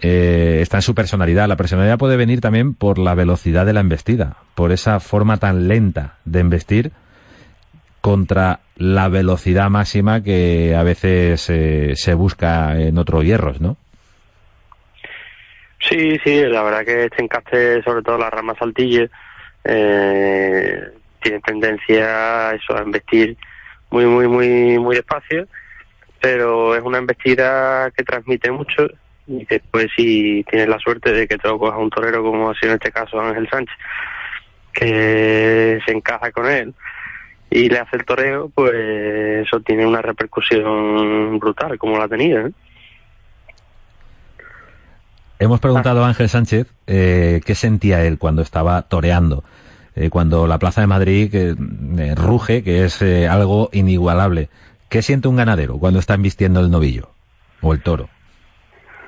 [0.00, 1.46] eh, está en su personalidad.
[1.46, 5.68] La personalidad puede venir también por la velocidad de la embestida, por esa forma tan
[5.68, 6.92] lenta de embestir
[8.04, 13.78] contra la velocidad máxima que a veces eh, se busca en otros hierros, ¿no?
[15.80, 19.08] Sí, sí, la verdad que este encaste, sobre todo la rama saltille,
[19.64, 20.82] eh,
[21.22, 23.38] tiene tendencia a eso, a embestir
[23.88, 25.48] muy, muy, muy, muy despacio,
[26.20, 28.86] pero es una embestida que transmite mucho
[29.26, 32.72] y después si tienes la suerte de que te lo un torero como ha sido
[32.72, 33.74] en este caso Ángel Sánchez,
[34.74, 36.74] que se encaja con él
[37.50, 38.72] y le hace el toreo, pues
[39.46, 42.40] eso tiene una repercusión brutal, como la tenía.
[42.40, 42.52] ¿eh?
[45.38, 49.44] Hemos preguntado a Ángel Sánchez eh, qué sentía él cuando estaba toreando,
[49.94, 54.48] eh, cuando la Plaza de Madrid eh, ruge, que es eh, algo inigualable.
[54.88, 57.10] ¿Qué siente un ganadero cuando está embistiendo el novillo
[57.60, 58.08] o el toro?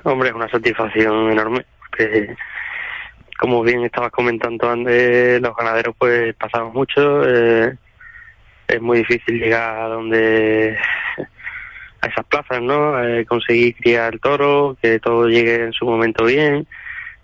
[0.03, 2.35] Hombre, es una satisfacción enorme, porque
[3.37, 7.77] como bien estabas comentando antes, los ganaderos pues pasamos mucho, eh,
[8.67, 10.77] es muy difícil llegar a donde
[12.01, 13.03] a esas plazas, ¿no?
[13.03, 16.67] Eh, conseguir criar el toro, que todo llegue en su momento bien,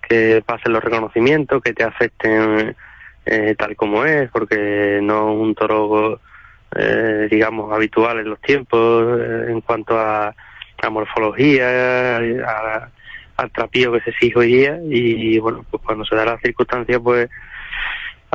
[0.08, 2.76] que pasen los reconocimientos, que te afecten
[3.26, 6.20] eh, tal como es, porque no un toro,
[6.76, 10.36] eh, digamos, habitual en los tiempos eh, en cuanto a,
[10.82, 12.90] a morfología, a,
[13.38, 17.00] al trapío que se exige hoy día y, bueno, pues cuando se da la circunstancia,
[17.00, 17.30] pues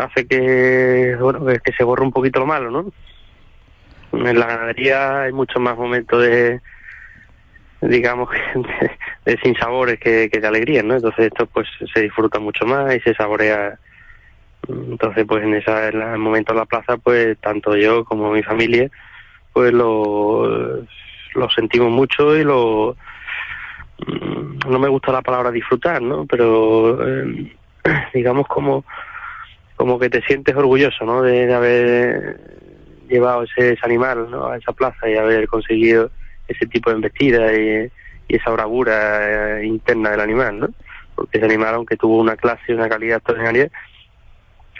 [0.04, 2.92] hace que, bueno, que, se borre un poquito lo malo, ¿no?
[4.12, 6.60] en la ganadería hay muchos más momentos de
[7.80, 8.90] digamos de,
[9.24, 13.00] de sinsabores que, que de alegría no entonces esto pues se disfruta mucho más y
[13.00, 13.78] se saborea.
[14.68, 18.42] Entonces pues en esa en el momento de la plaza pues tanto yo como mi
[18.42, 18.90] familia
[19.52, 20.82] pues lo
[21.34, 22.96] lo sentimos mucho y lo
[24.68, 27.56] no me gusta la palabra disfrutar no pero eh,
[28.14, 28.84] digamos como
[29.78, 32.40] como que te sientes orgulloso no de, haber
[33.08, 34.48] llevado ese, animal ¿no?
[34.48, 36.10] a esa plaza y haber conseguido
[36.48, 37.90] ese tipo de embestida y,
[38.26, 40.68] y esa bravura eh, interna del animal, ¿no?
[41.14, 43.70] Porque ese animal, aunque tuvo una clase y una calidad extraordinaria,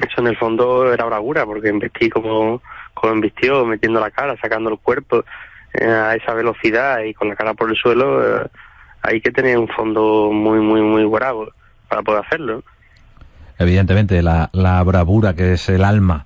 [0.01, 2.61] eso en el fondo era bravura, porque embestí como,
[2.95, 5.25] como embistió, metiendo la cara, sacando el cuerpo
[5.75, 8.49] eh, a esa velocidad y con la cara por el suelo, eh,
[9.03, 11.53] hay que tener un fondo muy, muy, muy bravo
[11.89, 12.65] para poder hacerlo.
[13.59, 16.25] Evidentemente, la, la bravura que es el alma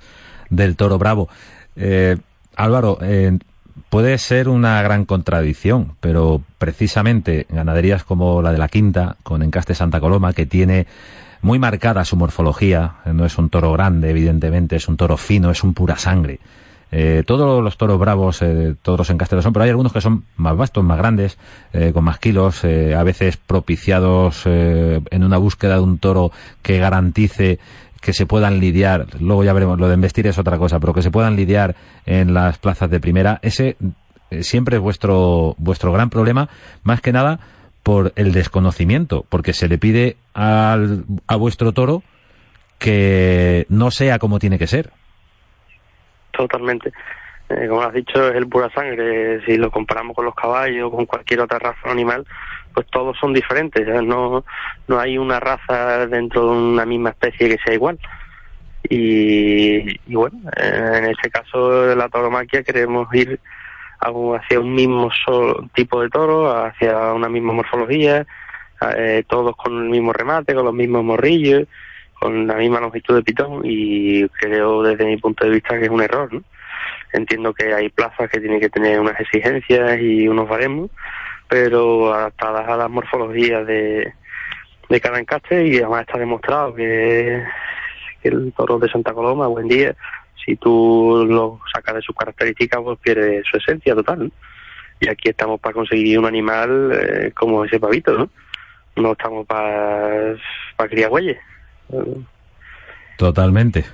[0.50, 1.28] del toro bravo.
[1.76, 2.16] Eh,
[2.56, 3.38] Álvaro, eh,
[3.88, 9.74] puede ser una gran contradicción, pero precisamente ganaderías como la de la Quinta, con Encaste
[9.74, 10.86] Santa Coloma, que tiene
[11.40, 15.64] muy marcada su morfología, no es un toro grande, evidentemente, es un toro fino, es
[15.64, 16.38] un pura sangre.
[16.94, 20.24] Eh, todos los toros bravos, eh, todos los encastes son, pero hay algunos que son
[20.36, 21.38] más vastos, más grandes,
[21.72, 26.32] eh, con más kilos, eh, a veces propiciados eh, en una búsqueda de un toro
[26.60, 27.58] que garantice
[28.02, 31.02] que se puedan lidiar, luego ya veremos, lo de investir es otra cosa, pero que
[31.02, 33.76] se puedan lidiar en las plazas de primera, ese
[34.40, 36.48] siempre es vuestro, vuestro gran problema,
[36.82, 37.38] más que nada
[37.82, 42.02] por el desconocimiento, porque se le pide al, a vuestro toro
[42.78, 44.90] que no sea como tiene que ser.
[46.32, 46.92] Totalmente.
[47.48, 49.44] Eh, como has dicho, es el pura sangre.
[49.44, 52.26] Si lo comparamos con los caballos con cualquier otra raza animal,
[52.72, 53.86] pues todos son diferentes.
[54.04, 54.44] No,
[54.88, 57.98] no hay una raza dentro de una misma especie que sea igual.
[58.88, 63.38] Y, y bueno, eh, en este caso de la tauromaquia queremos ir
[64.00, 65.10] hacia un mismo
[65.74, 68.26] tipo de toro, hacia una misma morfología,
[68.96, 71.68] eh, todos con el mismo remate, con los mismos morrillos,
[72.22, 75.90] con la misma longitud de pitón y creo desde mi punto de vista que es
[75.90, 76.30] un error.
[77.12, 80.88] Entiendo que hay plazas que tienen que tener unas exigencias y unos baremos,
[81.48, 84.12] pero adaptadas a las morfologías de,
[84.88, 87.42] de cada encaste y además está demostrado que,
[88.22, 89.96] el toro de Santa Coloma, buen día,
[90.46, 94.26] si tú lo sacas de sus características, pues pierde su esencia total.
[94.26, 94.30] ¿no?
[95.00, 98.30] Y aquí estamos para conseguir un animal eh, como ese pavito, ¿no?
[98.94, 100.36] No estamos para
[100.76, 101.38] para criar güeyes.
[101.92, 102.20] Eh,
[103.16, 103.84] Totalmente.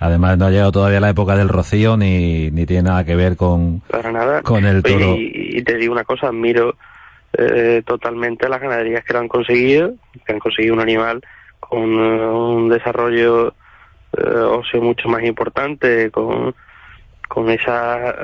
[0.00, 3.36] Además, no ha llegado todavía la época del rocío ni, ni tiene nada que ver
[3.36, 4.42] con, para nada.
[4.42, 5.16] con el Oye, toro.
[5.16, 6.76] Y, y te digo una cosa, admiro
[7.32, 11.20] eh, totalmente las ganaderías que lo han conseguido, que han conseguido un animal
[11.58, 13.48] con eh, un desarrollo
[14.16, 16.54] eh, óseo mucho más importante, con,
[17.26, 18.14] con esa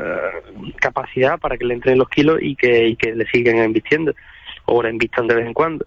[0.77, 4.15] capacidad para que le entren los kilos y que, y que le sigan invistiendo
[4.67, 5.87] o la invistan de vez en cuando.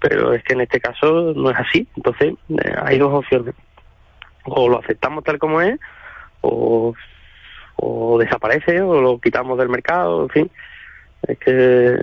[0.00, 1.86] Pero es que en este caso no es así.
[1.96, 2.34] Entonces
[2.82, 3.54] hay dos opciones.
[4.44, 5.78] O lo aceptamos tal como es,
[6.40, 6.94] o,
[7.76, 10.50] o desaparece, o lo quitamos del mercado, en fin
[11.26, 11.98] es que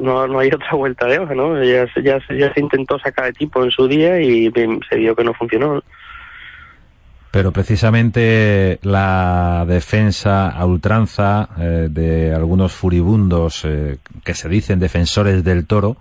[0.00, 1.62] no, no hay otra vuelta de hoja, ¿no?
[1.62, 4.50] Ya, ya, ya se intentó sacar de tipo en su día y
[4.88, 5.82] se vio que no funcionó.
[7.34, 15.42] Pero precisamente la defensa a ultranza eh, de algunos furibundos eh, que se dicen defensores
[15.42, 15.96] del toro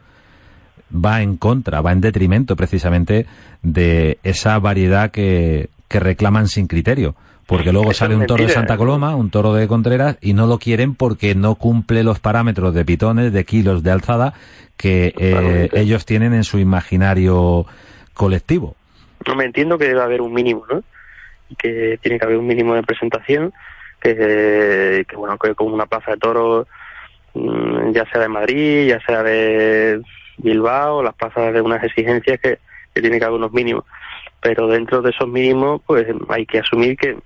[0.93, 3.25] va en contra, va en detrimento precisamente
[3.63, 7.15] de esa variedad que, que reclaman sin criterio
[7.47, 10.59] porque luego sale un toro de Santa Coloma, un toro de Contreras, y no lo
[10.59, 14.35] quieren porque no cumple los parámetros de pitones, de kilos de alzada
[14.77, 17.65] que eh, ellos tienen en su imaginario
[18.13, 18.75] colectivo.
[19.27, 20.83] No me entiendo que debe haber un mínimo, ¿no?
[21.57, 23.53] Que tiene que haber un mínimo de presentación,
[24.01, 26.67] que, que bueno, que como una plaza de toros,
[27.33, 30.01] mm, ya sea de Madrid, ya sea de
[30.37, 32.59] Bilbao, las plazas de unas exigencias que,
[32.93, 33.85] que tiene que haber unos mínimos.
[34.41, 37.17] Pero dentro de esos mínimos, pues hay que asumir que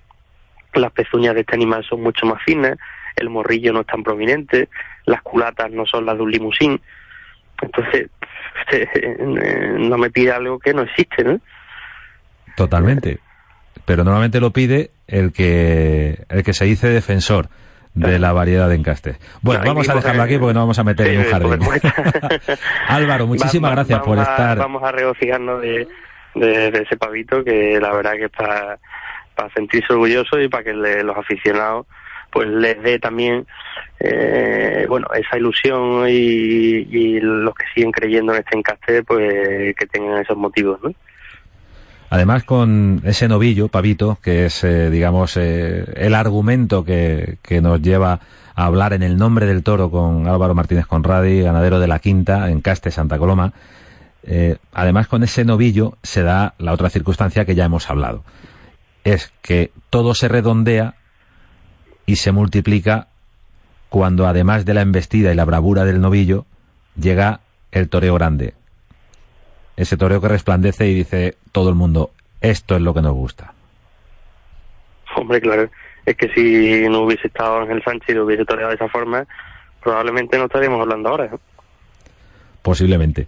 [0.74, 2.78] las pezuñas de este animal son mucho más finas,
[3.16, 4.70] el morrillo no es tan prominente,
[5.06, 6.80] las culatas no son las de un limusín.
[7.62, 8.10] Entonces,
[9.20, 11.40] no me pide algo que no existe, ¿no?
[12.56, 13.20] Totalmente.
[13.86, 17.50] Pero normalmente lo pide el que, el que se dice defensor
[17.94, 19.16] de la variedad de encaste.
[19.42, 21.60] Bueno, vamos a dejarlo aquí porque no vamos a meter en un jardín.
[22.88, 24.58] Álvaro, muchísimas gracias por estar.
[24.58, 25.88] Vamos a regocijarnos de,
[26.36, 28.78] de, de, ese pavito que la verdad que está
[29.36, 31.86] para sentirse orgulloso y para que los aficionados
[32.32, 33.46] pues les dé también
[34.00, 40.22] eh, bueno esa ilusión y, los que siguen creyendo en este encaste pues que tengan
[40.22, 40.92] esos motivos ¿no?
[42.10, 47.82] Además, con ese novillo, Pavito, que es, eh, digamos, eh, el argumento que, que, nos
[47.82, 48.22] lleva
[48.56, 52.50] a hablar en el nombre del toro con Álvaro Martínez Conradi, ganadero de la Quinta,
[52.50, 53.54] en Caste, Santa Coloma.
[54.74, 58.24] además, con ese novillo se da la otra circunstancia que ya hemos hablado
[59.14, 60.96] es que todo se redondea
[62.06, 63.08] y se multiplica
[63.88, 66.46] cuando además de la embestida y la bravura del novillo
[67.00, 67.40] llega
[67.72, 68.54] el toreo grande.
[69.78, 72.12] Ese toreo que resplandece y dice todo el mundo,
[72.42, 73.54] esto es lo que nos gusta.
[75.16, 75.70] Hombre, claro,
[76.06, 79.26] es que si no hubiese estado Ángel Sánchez y lo hubiese toreado de esa forma,
[79.82, 81.30] probablemente no estaríamos hablando ahora.
[82.62, 83.28] Posiblemente.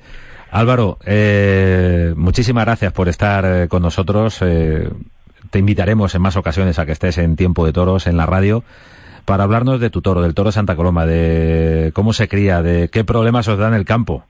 [0.51, 4.39] Álvaro, eh, muchísimas gracias por estar eh, con nosotros.
[4.41, 4.89] Eh,
[5.51, 8.63] te invitaremos en más ocasiones a que estés en Tiempo de Toros en la radio
[9.25, 12.89] para hablarnos de tu toro, del toro de Santa Coloma, de cómo se cría, de
[12.89, 14.23] qué problemas os da en el campo.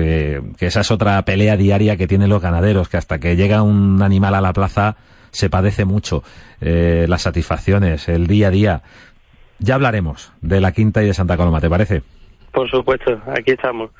[0.00, 4.02] Que, esa es otra pelea diaria que tienen los ganaderos, que hasta que llega un
[4.02, 4.96] animal a la plaza
[5.30, 6.22] se padece mucho.
[6.60, 8.82] Eh, las satisfacciones, el día a día.
[9.58, 12.02] Ya hablaremos de la Quinta y de Santa Coloma, ¿te parece?
[12.52, 13.90] Por supuesto, aquí estamos.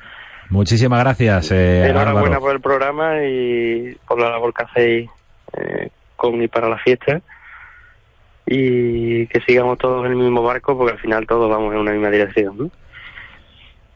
[0.49, 1.51] Muchísimas gracias.
[1.51, 5.09] Eh, Enhorabuena por el programa y por la labor que hacéis
[5.53, 7.21] eh, con y para la fiesta
[8.45, 11.91] y que sigamos todos en el mismo barco porque al final todos vamos en una
[11.91, 12.71] misma dirección.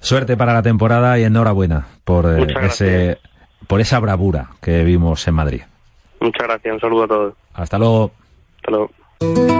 [0.01, 3.19] Suerte para la temporada y enhorabuena por eh, ese
[3.67, 5.61] por esa bravura que vimos en Madrid.
[6.19, 7.33] Muchas gracias, un saludo a todos.
[7.53, 8.11] Hasta luego.
[8.57, 9.50] Hasta luego.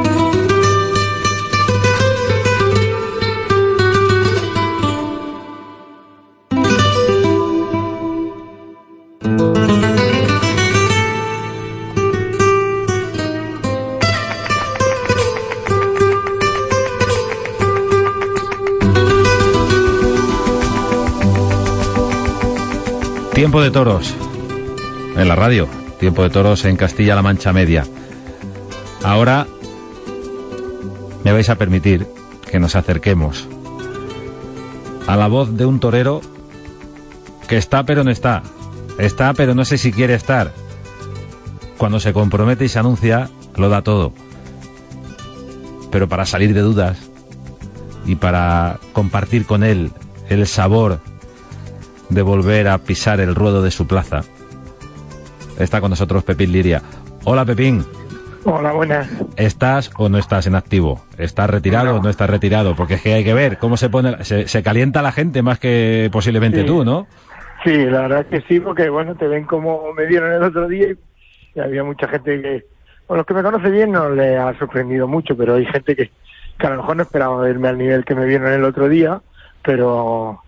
[23.41, 24.13] Tiempo de toros
[25.17, 25.67] en la radio,
[25.99, 27.87] tiempo de toros en Castilla-La Mancha Media.
[29.03, 29.47] Ahora
[31.23, 32.05] me vais a permitir
[32.51, 33.47] que nos acerquemos
[35.07, 36.21] a la voz de un torero
[37.47, 38.43] que está pero no está,
[38.99, 40.53] está pero no sé si quiere estar.
[41.79, 44.13] Cuando se compromete y se anuncia, lo da todo.
[45.89, 46.99] Pero para salir de dudas
[48.05, 49.91] y para compartir con él
[50.29, 50.99] el sabor
[52.11, 54.21] de volver a pisar el ruedo de su plaza.
[55.57, 56.81] Está con nosotros Pepín Liria.
[57.23, 57.85] Hola Pepín.
[58.43, 59.07] Hola, buenas.
[59.37, 61.05] ¿Estás o no estás en activo?
[61.17, 62.75] ¿Estás retirado o no estás retirado?
[62.75, 66.09] Porque es que hay que ver cómo se pone, se, calienta la gente más que
[66.11, 67.07] posiblemente tú, ¿no?
[67.63, 70.67] Sí, la verdad es que sí, porque bueno, te ven como me dieron el otro
[70.67, 70.87] día
[71.55, 72.65] y, había mucha gente que,
[73.07, 76.09] bueno, los que me conoce bien no le ha sorprendido mucho, pero hay gente que,
[76.57, 79.21] que a lo mejor no esperaba verme al nivel que me vieron el otro día,
[79.63, 80.41] pero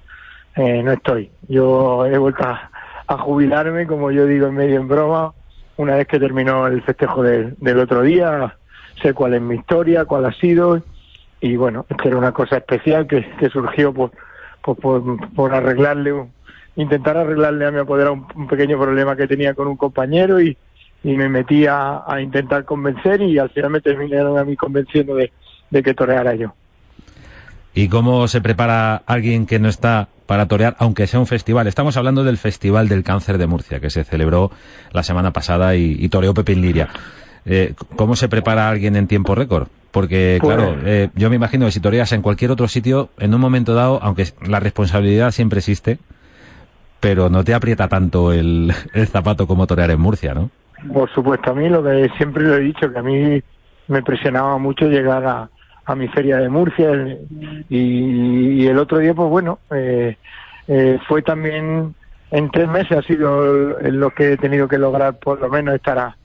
[0.55, 1.31] eh, no estoy.
[1.47, 2.69] Yo he vuelto a,
[3.17, 5.33] jubilarme, como yo digo en medio en broma,
[5.77, 8.57] una vez que terminó el festejo del otro día,
[9.01, 10.81] sé cuál es mi historia, cuál ha sido,
[11.39, 14.11] y bueno, que era una cosa especial que, surgió por,
[14.61, 16.25] por, por, arreglarle,
[16.75, 20.57] intentar arreglarle a mi apoderado un, un, pequeño problema que tenía con un compañero y,
[21.03, 25.31] y me metí a, intentar convencer y al final me terminaron a mí convenciendo de,
[25.69, 26.53] de que toreara yo.
[27.75, 31.67] ¿Y cómo se prepara alguien que no está para torear, aunque sea un festival?
[31.67, 34.51] Estamos hablando del Festival del Cáncer de Murcia, que se celebró
[34.91, 36.89] la semana pasada y, toreó Pepín Liria.
[37.45, 39.67] Eh, ¿Cómo se prepara alguien en tiempo récord?
[39.91, 43.33] Porque, pues claro, eh, yo me imagino que si toreas en cualquier otro sitio, en
[43.33, 45.97] un momento dado, aunque la responsabilidad siempre existe,
[46.99, 50.51] pero no te aprieta tanto el, el zapato como torear en Murcia, ¿no?
[50.93, 53.41] Por supuesto, a mí lo que siempre lo he dicho, que a mí
[53.87, 55.49] me presionaba mucho llegar a,
[55.85, 56.91] a mi feria de Murcia
[57.69, 60.17] y, el otro día pues bueno eh,
[60.67, 61.93] eh, fue también
[62.31, 65.99] en tres meses ha sido lo que he tenido que lograr por lo menos estar
[65.99, 66.15] a,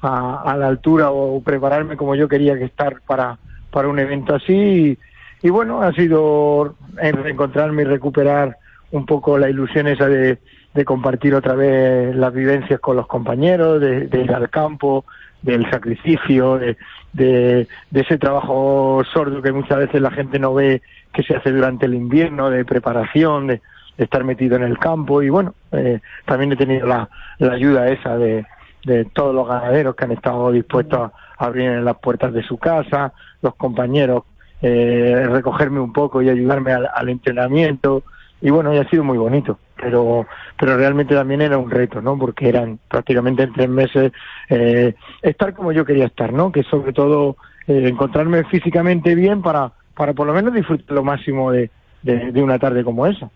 [0.00, 3.38] a, la altura o prepararme como yo quería que estar para
[3.70, 4.96] para un evento así.
[5.42, 8.56] Y, bueno ha sido reencontrarme y recuperar
[8.92, 10.38] un poco la ilusión esa de,
[10.72, 15.04] de compartir otra vez las vivencias con los compañeros de, de ir al campo
[15.44, 16.76] del sacrificio, de,
[17.12, 20.82] de, ese trabajo sordo que muchas veces la gente no ve
[21.12, 23.60] que se hace durante el invierno, de preparación, de,
[23.98, 25.22] estar metido en el campo.
[25.22, 28.44] Y bueno, eh, también he tenido la, ayuda esa de,
[28.84, 33.12] de todos los ganaderos que han estado dispuestos a abrir las puertas de su casa,
[33.42, 34.24] los compañeros
[34.62, 38.02] eh, recogerme un poco y ayudarme al entrenamiento,
[38.40, 40.26] y bueno, ya ha sido muy bonito, pero,
[40.58, 42.16] pero realmente también era un reto, ¿no?
[42.18, 44.12] Porque eran prácticamente en tres meses
[44.48, 46.50] eh, estar como yo quería estar, ¿no?
[46.50, 51.52] Que sobre todo eh, encontrarme físicamente bien para, para por lo menos disfrutar lo máximo
[51.52, 51.70] de,
[52.02, 53.28] de, una tarde como esa.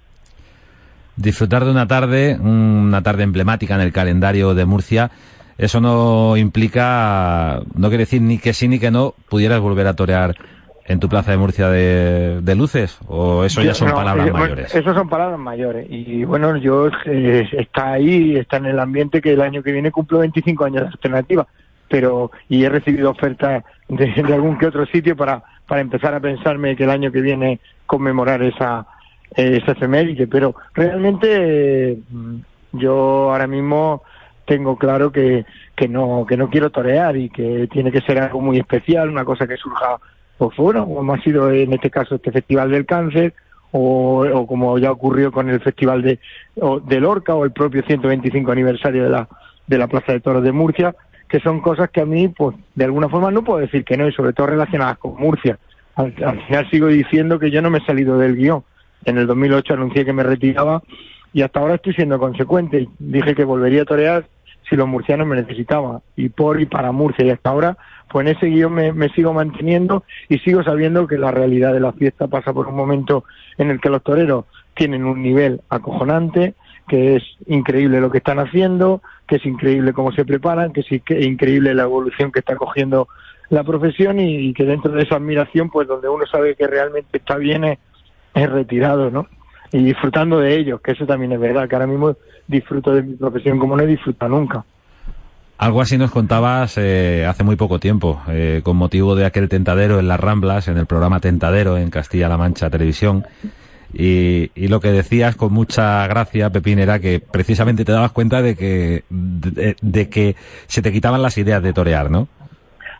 [1.17, 5.11] Disfrutar de una tarde, una tarde emblemática en el calendario de Murcia,
[5.59, 9.95] eso no implica, no quiere decir ni que sí ni que no pudieras volver a
[9.95, 10.35] torear
[10.89, 14.75] en tu plaza de Murcia de, luces o eso ya son palabras mayores?
[14.75, 15.87] Eso son palabras mayores.
[15.91, 19.93] Y bueno, yo eh, está ahí, está en el ambiente que el año que viene
[19.93, 21.47] cumplo 25 años de alternativa,
[21.89, 26.75] pero y he recibido ofertas de, algún que otro sitio para para empezar a pensarme
[26.75, 28.87] que el año que viene conmemorar esa
[29.37, 32.37] esa efeméride, pero realmente mm,
[32.73, 34.03] yo ahora mismo
[34.47, 35.45] tengo claro que,
[35.77, 39.27] que no que no quiero torear y que tiene que ser algo muy especial, una
[39.27, 39.99] cosa que surja
[40.39, 43.35] o fueron, como ha sido en este caso este Festival del Cáncer,
[43.71, 46.19] o, como ya ocurrió con el Festival de,
[46.87, 49.29] de Lorca o el propio 125 aniversario de la,
[49.67, 50.95] de la Plaza de Toros de Murcia,
[51.29, 54.09] que son cosas que a mí, pues, de alguna forma no puedo decir que no,
[54.09, 55.59] y sobre todo relacionadas con Murcia.
[55.95, 58.63] Al, final sigo diciendo que yo no me he salido del guion.
[59.05, 60.83] En el 2008 anuncié que me retiraba
[61.33, 62.89] y hasta ahora estoy siendo consecuente.
[62.99, 64.27] Dije que volvería a torear
[64.69, 67.77] si los murcianos me necesitaban, y por y para Murcia, y hasta ahora
[68.11, 71.93] pues en ese guion me, sigo manteniendo y sigo sabiendo que la realidad de la
[71.93, 73.25] fiesta pasa por un momento
[73.59, 76.55] en el que los toreros tienen un nivel acojonante,
[76.89, 80.91] que es increíble lo que están haciendo, que es increíble cómo se preparan, que es
[80.91, 83.09] increíble la evolución que está cogiendo
[83.51, 87.37] la profesión y, que dentro de esa admiración, pues donde uno sabe que realmente está
[87.37, 87.79] bien es,
[88.35, 89.27] es retirado, ¿no?
[89.73, 93.15] Y disfrutando de ellos, que eso también es verdad, que ahora mismo disfruto de mi
[93.15, 94.65] profesión como no he disfrutado nunca.
[95.59, 99.99] Algo así nos contabas eh, hace muy poco tiempo, eh, con motivo de aquel tentadero
[99.99, 103.27] en las Ramblas, en el programa Tentadero en Castilla-La Mancha Televisión.
[103.93, 108.55] Y, lo que decías con mucha gracia, Pepín, era que precisamente te dabas cuenta de
[108.55, 110.37] que, de, que
[110.69, 112.29] se te quitaban las ideas de torear, ¿no?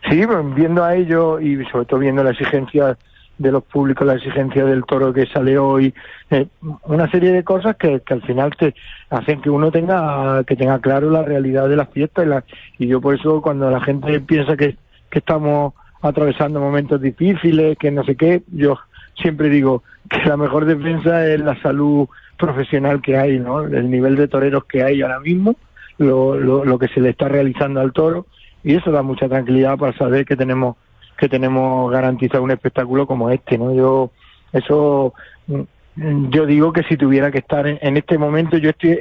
[0.09, 0.21] Sí,
[0.55, 2.97] viendo a ello y sobre todo viendo la exigencia
[3.39, 5.93] de los públicos, la exigencia del toro que sale hoy,
[6.29, 6.45] eh,
[6.83, 8.75] una serie de cosas que, que, al final te
[9.09, 12.43] hacen que uno tenga que tenga claro la realidad de las fiestas y, la,
[12.77, 14.75] y yo por eso cuando la gente piensa que,
[15.09, 18.77] que estamos atravesando momentos difíciles, que no sé qué, yo
[19.15, 23.61] siempre digo que la mejor defensa es la salud profesional que hay, ¿no?
[23.61, 25.55] El nivel de toreros que hay ahora mismo,
[25.97, 28.25] lo, lo, lo que se le está realizando al toro
[28.63, 30.75] y eso da mucha tranquilidad para saber que tenemos
[31.19, 33.73] que tenemos garantizado un espectáculo como este, ¿no?
[33.73, 34.11] Yo,
[34.53, 35.13] eso,
[35.47, 38.91] mm, yo digo que si tuviera que estar en, este momento, yo estoy,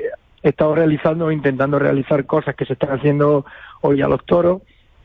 [0.43, 3.47] he estado realizando intentando realizar cosas que se están haciendo
[3.83, 4.63] hoy a los toros,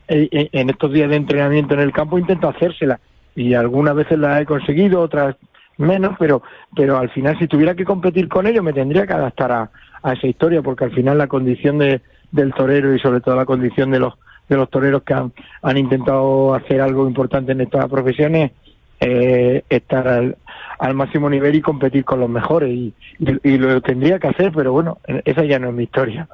[0.08, 3.00] e, e, en estos días de entrenamiento en el campo intento hacérselas
[3.34, 5.36] y algunas veces las he conseguido, otras
[5.78, 6.42] menos, pero,
[6.76, 9.70] pero al final si tuviera que competir con ellos me tendría que adaptar a,
[10.02, 12.00] a esa historia, porque al final la condición de,
[12.32, 14.14] del torero y sobre todo la condición de los
[14.48, 15.32] de los toreros que han,
[15.62, 18.52] han intentado hacer algo importante en estas profesiones,
[19.00, 20.36] eh, estar
[20.78, 24.72] al máximo nivel y competir con los mejores y, y, lo tendría que hacer, pero
[24.72, 26.28] bueno, esa ya no es mi historia.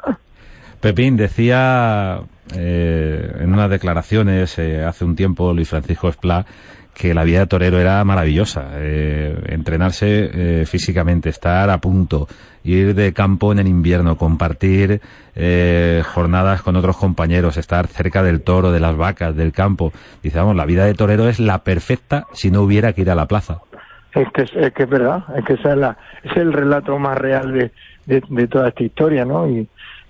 [0.81, 2.21] Pepín decía
[2.57, 6.47] eh, en unas declaraciones eh, hace un tiempo Luis Francisco Esplá
[7.01, 8.73] que la vida de torero era maravillosa.
[8.75, 12.29] Eh, entrenarse eh, físicamente, estar a punto,
[12.63, 15.01] ir de campo en el invierno, compartir
[15.35, 19.95] eh, jornadas con otros compañeros, estar cerca del toro, de las vacas, del campo.
[20.23, 23.15] Dice, vamos, la vida de torero es la perfecta si no hubiera que ir a
[23.15, 23.63] la plaza.
[24.13, 27.51] Es que es, que es verdad, es que es, la, es el relato más real
[27.55, 27.71] de,
[28.05, 29.49] de, de toda esta historia, ¿no?
[29.49, 29.67] Y,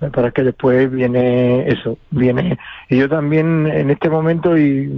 [0.09, 2.59] para que después viene eso, viene.
[2.89, 4.91] Y yo también en este momento, y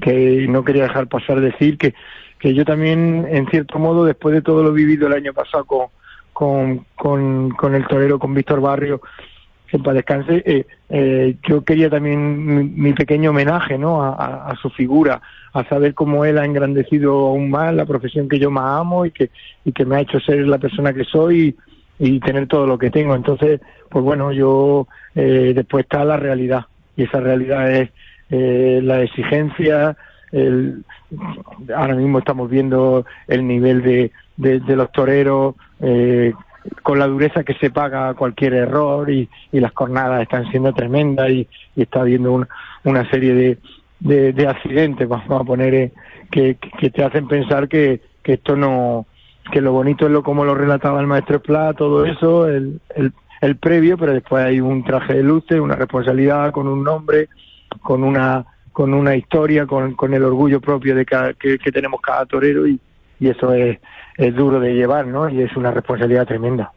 [0.00, 1.94] que no quería dejar pasar decir que,
[2.38, 6.84] que yo también, en cierto modo, después de todo lo vivido el año pasado con,
[6.94, 9.00] con, con, el torero, con Víctor Barrio,
[9.68, 14.02] que para descanse, eh, eh, yo quería también mi, pequeño homenaje ¿no?
[14.02, 15.20] A, su figura,
[15.52, 19.10] a saber cómo él ha engrandecido aún más la profesión que yo más amo y
[19.10, 19.30] que,
[19.64, 21.56] y que me ha hecho ser la persona que soy
[21.98, 23.14] y, tener todo lo que tengo.
[23.14, 26.66] Entonces, pues bueno, yo eh, después está la realidad
[26.96, 27.90] y esa realidad es
[28.30, 29.96] eh, la exigencia,
[30.32, 30.84] el,
[31.74, 36.32] ahora mismo estamos viendo el nivel de, de, los toreros eh,
[36.82, 41.30] con la dureza que se paga cualquier error y, y las jornadas están siendo tremendas
[41.30, 42.46] y, está habiendo
[42.84, 43.58] una serie
[44.00, 45.92] de, de, accidentes, vamos a poner, eh,
[46.30, 49.06] que, que te hacen pensar que, que esto no,
[49.52, 53.12] que lo bonito es lo como lo relataba el maestro Pla, todo eso, el, el,
[53.40, 57.28] el previo, pero después hay un traje de luces, una responsabilidad con un nombre,
[57.82, 58.44] con una
[58.76, 62.78] con una historia, con, con el orgullo propio de que, tenemos cada torero y,
[63.18, 63.78] y eso es,
[64.18, 65.30] es, duro de llevar, ¿no?
[65.30, 66.72] Y es una responsabilidad tremenda.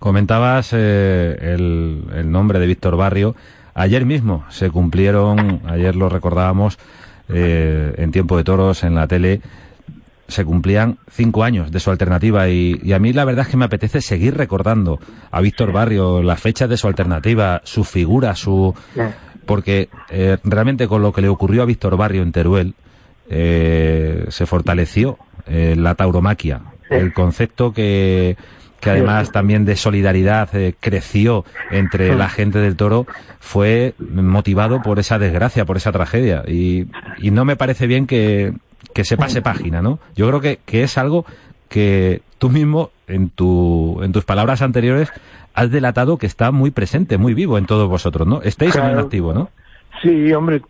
[0.00, 3.36] Comentabas eh, el, el, nombre de Víctor Barrio.
[3.72, 6.76] Ayer mismo se cumplieron, ayer lo recordábamos
[7.28, 9.42] eh, en Tiempo de Toros en la tele,
[10.26, 13.56] se cumplían cinco años de su alternativa y, y, a mí la verdad es que
[13.56, 14.98] me apetece seguir recordando
[15.30, 18.74] a Víctor Barrio, las fechas de su alternativa, su figura, su
[19.46, 22.74] porque eh, realmente con lo que le ocurrió a Víctor Barrio en Teruel,
[23.28, 28.36] eh, se fortaleció eh, la tauromaquia, el concepto que,
[28.80, 33.06] que además también de solidaridad creció entre la gente del toro,
[33.40, 36.44] fue motivado por esa desgracia, por esa tragedia.
[36.46, 36.86] Y,
[37.18, 38.52] y no me parece bien que,
[38.92, 39.98] que se pase página, ¿no?
[40.14, 41.24] Yo creo que, que es algo
[41.68, 45.10] que tú mismo, en, tu, en tus palabras anteriores,
[45.54, 48.42] has delatado que está muy presente, muy vivo en todos vosotros, ¿no?
[48.42, 49.50] Estáis en activo, ¿no?
[50.02, 50.62] Sí, hombre,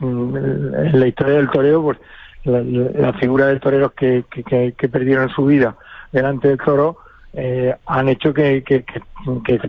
[0.00, 1.98] en la historia del toreo, pues
[2.44, 5.76] la, figura de toreros que, que, que, perdieron su vida
[6.12, 6.98] delante del toro
[7.32, 8.84] eh, han hecho que, que,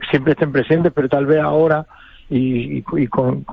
[0.10, 1.86] siempre estén presentes, pero tal vez ahora,
[2.30, 3.46] y, y, con,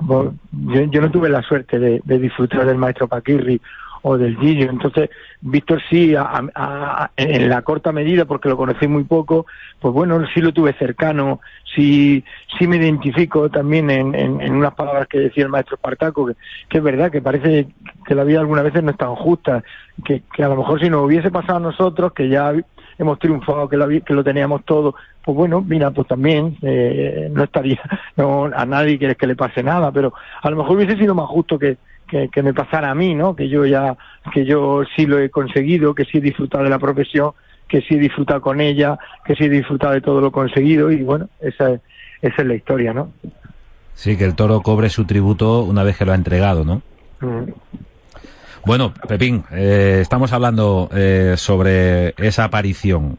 [0.51, 3.59] yo, no tuve la suerte de, de disfrutar del maestro Paquirri
[4.01, 4.69] o del Gillo.
[4.69, 5.09] Entonces,
[5.41, 6.15] Víctor sí,
[7.17, 9.45] en la corta medida, porque lo conocí muy poco,
[9.79, 11.41] pues bueno, sí lo tuve cercano,
[11.75, 12.23] sí,
[12.57, 16.33] sí me identifico también en, en, unas palabras que decía el maestro Espartaco, que,
[16.69, 17.67] que, es verdad, que parece
[18.05, 19.63] que la vida algunas veces no es tan justa,
[20.03, 22.53] que, que a lo mejor si nos hubiese pasado a nosotros, que ya
[22.97, 27.79] hemos triunfado, que, que lo teníamos todo, pues bueno, mira, pues también eh, no estaría,
[28.15, 31.27] no, a nadie quieres que le pase nada, pero a lo mejor hubiese sido más
[31.27, 31.77] justo que,
[32.07, 33.35] que, me pasara a mí, ¿no?
[33.35, 33.95] Que yo ya,
[34.33, 37.31] que yo sí lo he conseguido, que sí he disfrutado de la profesión,
[37.67, 41.03] que sí he disfrutado con ella, que sí he disfrutado de todo lo conseguido y
[41.03, 41.81] bueno, esa es,
[42.21, 43.11] esa es la historia, ¿no?
[43.93, 46.81] Sí, que el toro cobre su tributo una vez que lo ha entregado, ¿no?
[47.19, 47.51] Mm.
[48.65, 53.17] Bueno, Pepín, eh, estamos hablando eh, sobre esa aparición.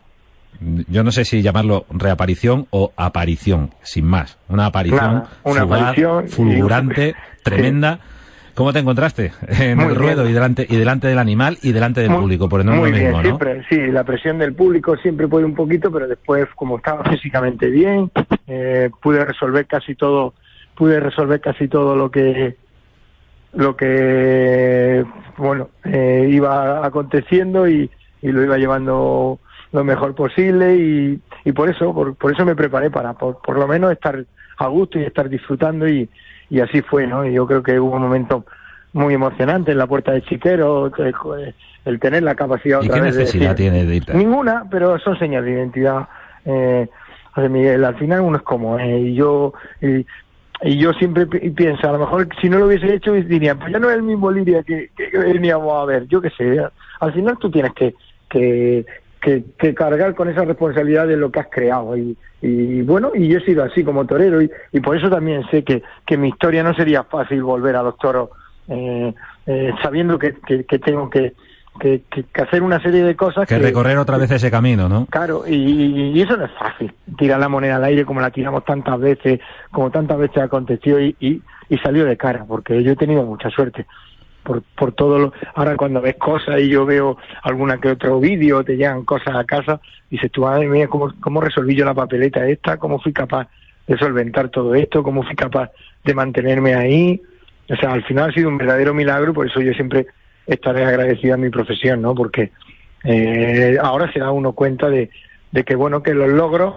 [0.60, 4.36] Yo no sé si llamarlo reaparición o aparición, sin más.
[4.48, 7.98] Una aparición, una aparición fulgurante, tremenda.
[8.58, 12.10] ¿Cómo te encontraste en el ruedo y delante, y delante del animal y delante del
[12.10, 12.48] público?
[12.48, 16.08] Por no muy bien, siempre, sí, la presión del público siempre puede un poquito, pero
[16.08, 18.10] después, como estaba físicamente bien,
[18.48, 20.34] eh, pude resolver casi todo,
[20.74, 22.56] pude resolver casi todo lo que
[23.52, 25.04] lo que
[25.36, 27.88] bueno eh, iba aconteciendo y,
[28.22, 29.38] y, lo iba llevando
[29.70, 33.56] lo mejor posible y, y por eso por, por eso me preparé para por, por
[33.56, 34.24] lo menos estar
[34.56, 36.10] a gusto y estar disfrutando y,
[36.50, 37.26] y así fue, ¿no?
[37.26, 38.44] Y yo creo que hubo un momento
[38.92, 40.90] muy emocionante en la puerta de Chiquero,
[41.84, 44.02] el tener la capacidad otra ¿Y qué necesidad tiene de?
[44.14, 46.08] Ninguna, pero son señas de identidad.
[46.44, 46.88] Eh,
[47.48, 50.04] Miguel, al final uno es como, eh, y yo y,
[50.76, 53.88] yo siempre pienso, a lo mejor si no lo hubiese hecho diría, pues ya no
[53.90, 56.58] es el mismo Liria que, que, veníamos a ver, yo qué sé,
[56.98, 57.94] al final tú tienes que,
[58.28, 58.84] que,
[59.20, 61.96] que, que, cargar con esa responsabilidad de lo que has creado.
[61.96, 65.42] Y, y bueno, y yo he sido así como torero y, y por eso también
[65.50, 68.30] sé que, que, mi historia no sería fácil volver a los toros
[68.68, 69.14] eh,
[69.46, 71.32] eh, sabiendo que, que, tengo que,
[71.80, 72.02] que,
[72.34, 73.48] hacer una serie de cosas.
[73.48, 75.06] Que, recorrer otra vez ese camino, ¿no?
[75.06, 76.92] Claro, y, eso no es fácil.
[77.16, 79.40] Tirar la moneda al aire como la tiramos tantas veces,
[79.70, 83.50] como tantas veces acontecido y, y, y salió de cara, porque yo he tenido mucha
[83.50, 83.86] suerte.
[84.48, 85.32] Por, por todo lo...
[85.54, 89.44] Ahora cuando ves cosas y yo veo alguna que otro vídeo, te llegan cosas a
[89.44, 89.78] casa,
[90.08, 92.78] dices tú, madre mía, ¿cómo, ¿cómo resolví yo la papeleta esta?
[92.78, 93.46] ¿Cómo fui capaz
[93.86, 95.02] de solventar todo esto?
[95.02, 95.70] ¿Cómo fui capaz
[96.02, 97.20] de mantenerme ahí?
[97.68, 100.06] O sea, al final ha sido un verdadero milagro, por eso yo siempre
[100.46, 102.14] estaré agradecido a mi profesión, ¿no?
[102.14, 102.50] Porque
[103.04, 105.10] eh, ahora se da uno cuenta de,
[105.52, 106.76] de que, bueno, que los logros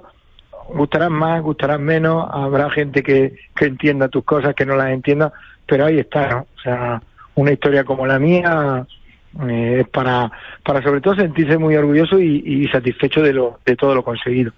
[0.74, 5.32] gustarán más, gustarán menos, habrá gente que, que entienda tus cosas, que no las entienda,
[5.66, 7.02] pero ahí está, O sea,
[7.36, 8.86] una historia como la mía
[9.48, 10.32] eh, para,
[10.64, 14.52] para sobre todo sentirse muy orgulloso y, y satisfecho de, lo, de todo lo conseguido.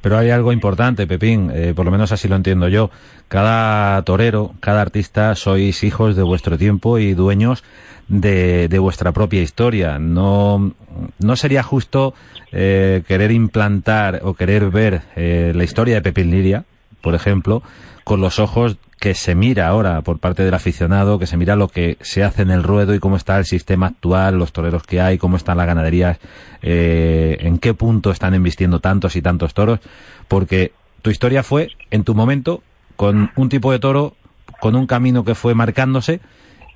[0.00, 2.90] Pero hay algo importante, Pepín, eh, por lo menos así lo entiendo yo.
[3.26, 7.64] Cada torero, cada artista sois hijos de vuestro tiempo y dueños
[8.06, 9.98] de, de vuestra propia historia.
[9.98, 10.72] No,
[11.18, 12.14] no sería justo
[12.52, 16.64] eh, querer implantar o querer ver eh, la historia de Pepín Liria,
[17.00, 17.64] por ejemplo,
[18.04, 21.68] con los ojos que se mira ahora por parte del aficionado, que se mira lo
[21.68, 25.00] que se hace en el ruedo y cómo está el sistema actual, los toreros que
[25.00, 26.18] hay, cómo están las ganaderías,
[26.62, 29.80] eh, en qué punto están embistiendo tantos y tantos toros,
[30.28, 30.72] porque
[31.02, 32.62] tu historia fue, en tu momento,
[32.96, 34.14] con un tipo de toro,
[34.60, 36.20] con un camino que fue marcándose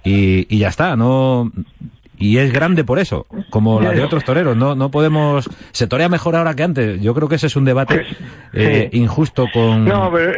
[0.04, 1.50] y, y ya está, no
[2.20, 4.54] y es grande por eso, como la de otros toreros.
[4.54, 5.48] No, no podemos.
[5.72, 7.00] Se torea mejor ahora que antes.
[7.00, 8.16] Yo creo que ese es un debate pues,
[8.52, 9.90] eh, injusto con,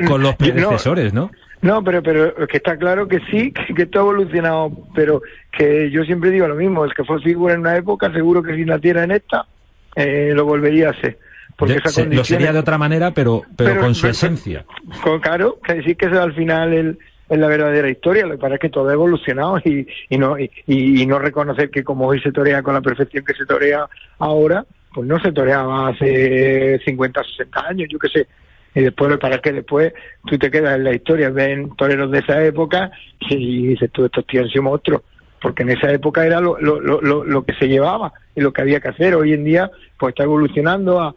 [0.07, 1.33] con los predecesores, ¿no?
[1.63, 5.91] No, pero, pero que está claro que sí, que, que todo ha evolucionado, pero que
[5.91, 8.65] yo siempre digo lo mismo, el que fue figura en una época, seguro que si
[8.65, 9.47] naciera en esta,
[9.95, 11.19] eh, lo volvería a ser.
[11.57, 14.65] Porque esa Lo sería de otra manera, pero, pero, con su esencia.
[15.03, 16.99] Con, claro, que decir que es al final el,
[17.29, 20.37] es la verdadera historia, lo que pasa es que todo ha evolucionado y, y no,
[20.39, 23.87] y, y, no reconocer que como hoy se torea con la perfección que se torea
[24.19, 28.27] ahora, pues no se toreaba hace 50, 60 años, yo qué sé,
[28.75, 29.93] y después para que después
[30.27, 34.27] tú te quedas en la historia, ven toreros de esa época y dices tú, estos
[34.27, 35.03] tíos han sido monstruos,
[35.41, 38.63] porque en esa época era lo, lo, lo, lo que se llevaba y lo que
[38.63, 39.15] había que hacer.
[39.15, 41.15] Hoy en día pues está evolucionando a,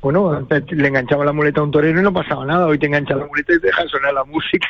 [0.00, 2.86] bueno, antes le enganchaba la muleta a un torero y no pasaba nada, hoy te
[2.86, 4.68] engancha la muleta y te deja sonar la música,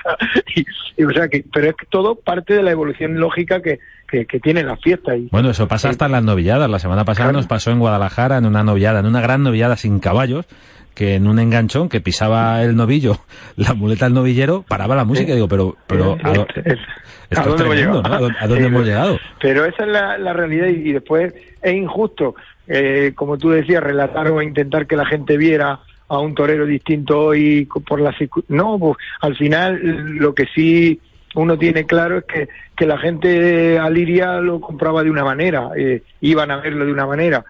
[0.97, 4.41] y, o sea que, pero es que todo parte de la evolución lógica que, que,
[4.41, 5.17] tiene la fiesta.
[5.17, 8.39] Y, bueno, eso pasa hasta en las novilladas, la semana pasada nos pasó en Guadalajara,
[8.39, 10.47] en una novillada, en una gran novillada sin caballos,
[11.01, 13.17] que en un enganchón que pisaba el novillo,
[13.57, 15.33] la muleta del novillero, paraba la música.
[15.33, 16.35] Y digo, pero, pero ¿a,
[17.43, 19.19] dónde, hemos llegado?
[19.41, 21.33] Pero esa es la, realidad y, después
[21.63, 22.35] es injusto,
[22.67, 27.19] eh, como tú decías, relatar o intentar que la gente viera a un torero distinto
[27.19, 28.15] hoy por la
[28.49, 29.81] no, pues, al final
[30.19, 31.01] lo que sí
[31.35, 35.71] uno tiene claro es que, que la gente a Liria lo compraba de una manera,
[35.79, 37.43] eh, iban a verlo de una manera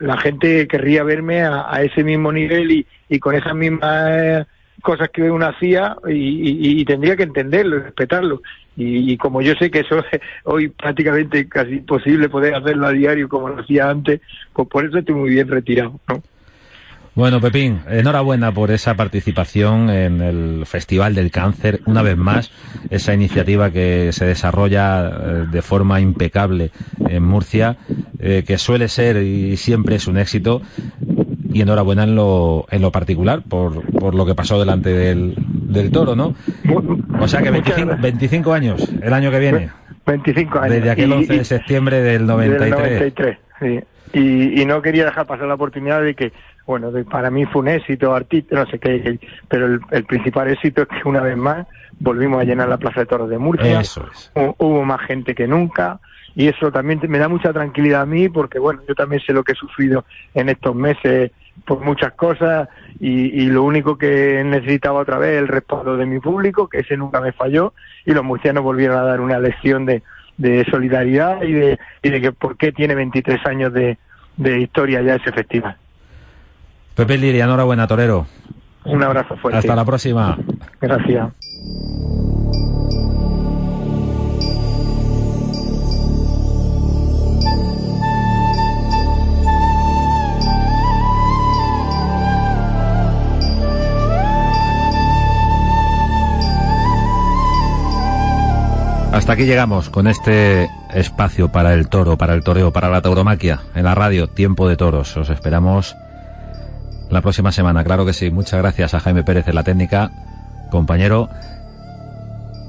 [0.00, 4.44] la gente querría verme a, ese mismo nivel y, y con esas mismas eh,
[4.82, 8.42] cosas que uno hacía y, tendría que entenderlo y respetarlo.
[8.76, 13.28] Y, como yo sé que eso es hoy prácticamente casi imposible poder hacerlo a diario
[13.28, 14.20] como lo hacía antes,
[14.52, 15.98] pues por eso estoy muy bien retirado.
[16.08, 16.22] ¿no?
[17.14, 21.80] Bueno, Pepín, enhorabuena por esa participación en el Festival del Cáncer.
[21.84, 22.50] Una vez más,
[22.88, 26.70] esa iniciativa que se desarrolla eh, de forma impecable
[27.06, 27.76] en Murcia,
[28.18, 30.62] eh, que suele ser y siempre es un éxito.
[31.52, 35.90] Y enhorabuena en lo, en lo particular por, por lo que pasó delante del, del
[35.90, 36.34] toro, ¿no?
[37.20, 39.70] O sea que 25, 25 años el año que viene.
[40.06, 40.76] 25 años.
[40.76, 42.70] Desde aquel 11 de septiembre del 93.
[42.70, 43.80] Del 93 sí.
[44.14, 46.32] Y, y, no quería dejar pasar la oportunidad de que
[46.66, 50.88] bueno, para mí fue un éxito artista, no sé qué, pero el, principal éxito es
[50.88, 51.66] que una vez más
[51.98, 53.80] volvimos a llenar la Plaza de Toros de Murcia.
[53.80, 54.32] Eso es.
[54.34, 56.00] Hubo más gente que nunca
[56.34, 59.44] y eso también me da mucha tranquilidad a mí porque, bueno, yo también sé lo
[59.44, 60.04] que he sufrido
[60.34, 61.30] en estos meses
[61.66, 66.68] por muchas cosas y, lo único que necesitaba otra vez el respaldo de mi público,
[66.68, 67.74] que ese nunca me falló
[68.06, 70.02] y los murcianos volvieron a dar una lección de,
[70.38, 73.98] de solidaridad y de, y de que por qué tiene 23 años de,
[74.36, 75.76] de historia ya ese festival.
[76.94, 78.26] Pepe Liria, enhorabuena, torero.
[78.84, 79.58] Un abrazo fuerte.
[79.58, 80.36] Hasta la próxima.
[80.80, 81.32] Gracias.
[99.12, 103.60] Hasta aquí llegamos con este espacio para el toro, para el toreo, para la tauromaquia
[103.74, 105.16] en la radio Tiempo de Toros.
[105.16, 105.94] Os esperamos
[107.12, 108.30] la próxima semana, claro que sí.
[108.30, 110.10] Muchas gracias a Jaime Pérez de la técnica,
[110.70, 111.28] compañero.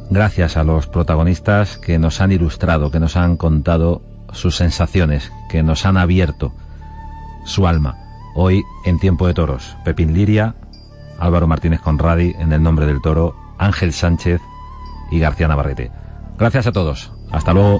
[0.10, 4.02] Gracias a los protagonistas que nos han ilustrado, que nos han contado
[4.34, 6.54] sus sensaciones, que nos han abierto
[7.46, 7.96] su alma.
[8.36, 10.56] Hoy en Tiempo de Toros, Pepín Liria,
[11.20, 14.42] Álvaro Martínez Conradi en el nombre del toro, Ángel Sánchez
[15.10, 15.90] y García Navarrete.
[16.38, 17.14] Gracias a todos.
[17.32, 17.80] Hasta luego.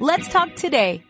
[0.00, 1.02] Let's talk today.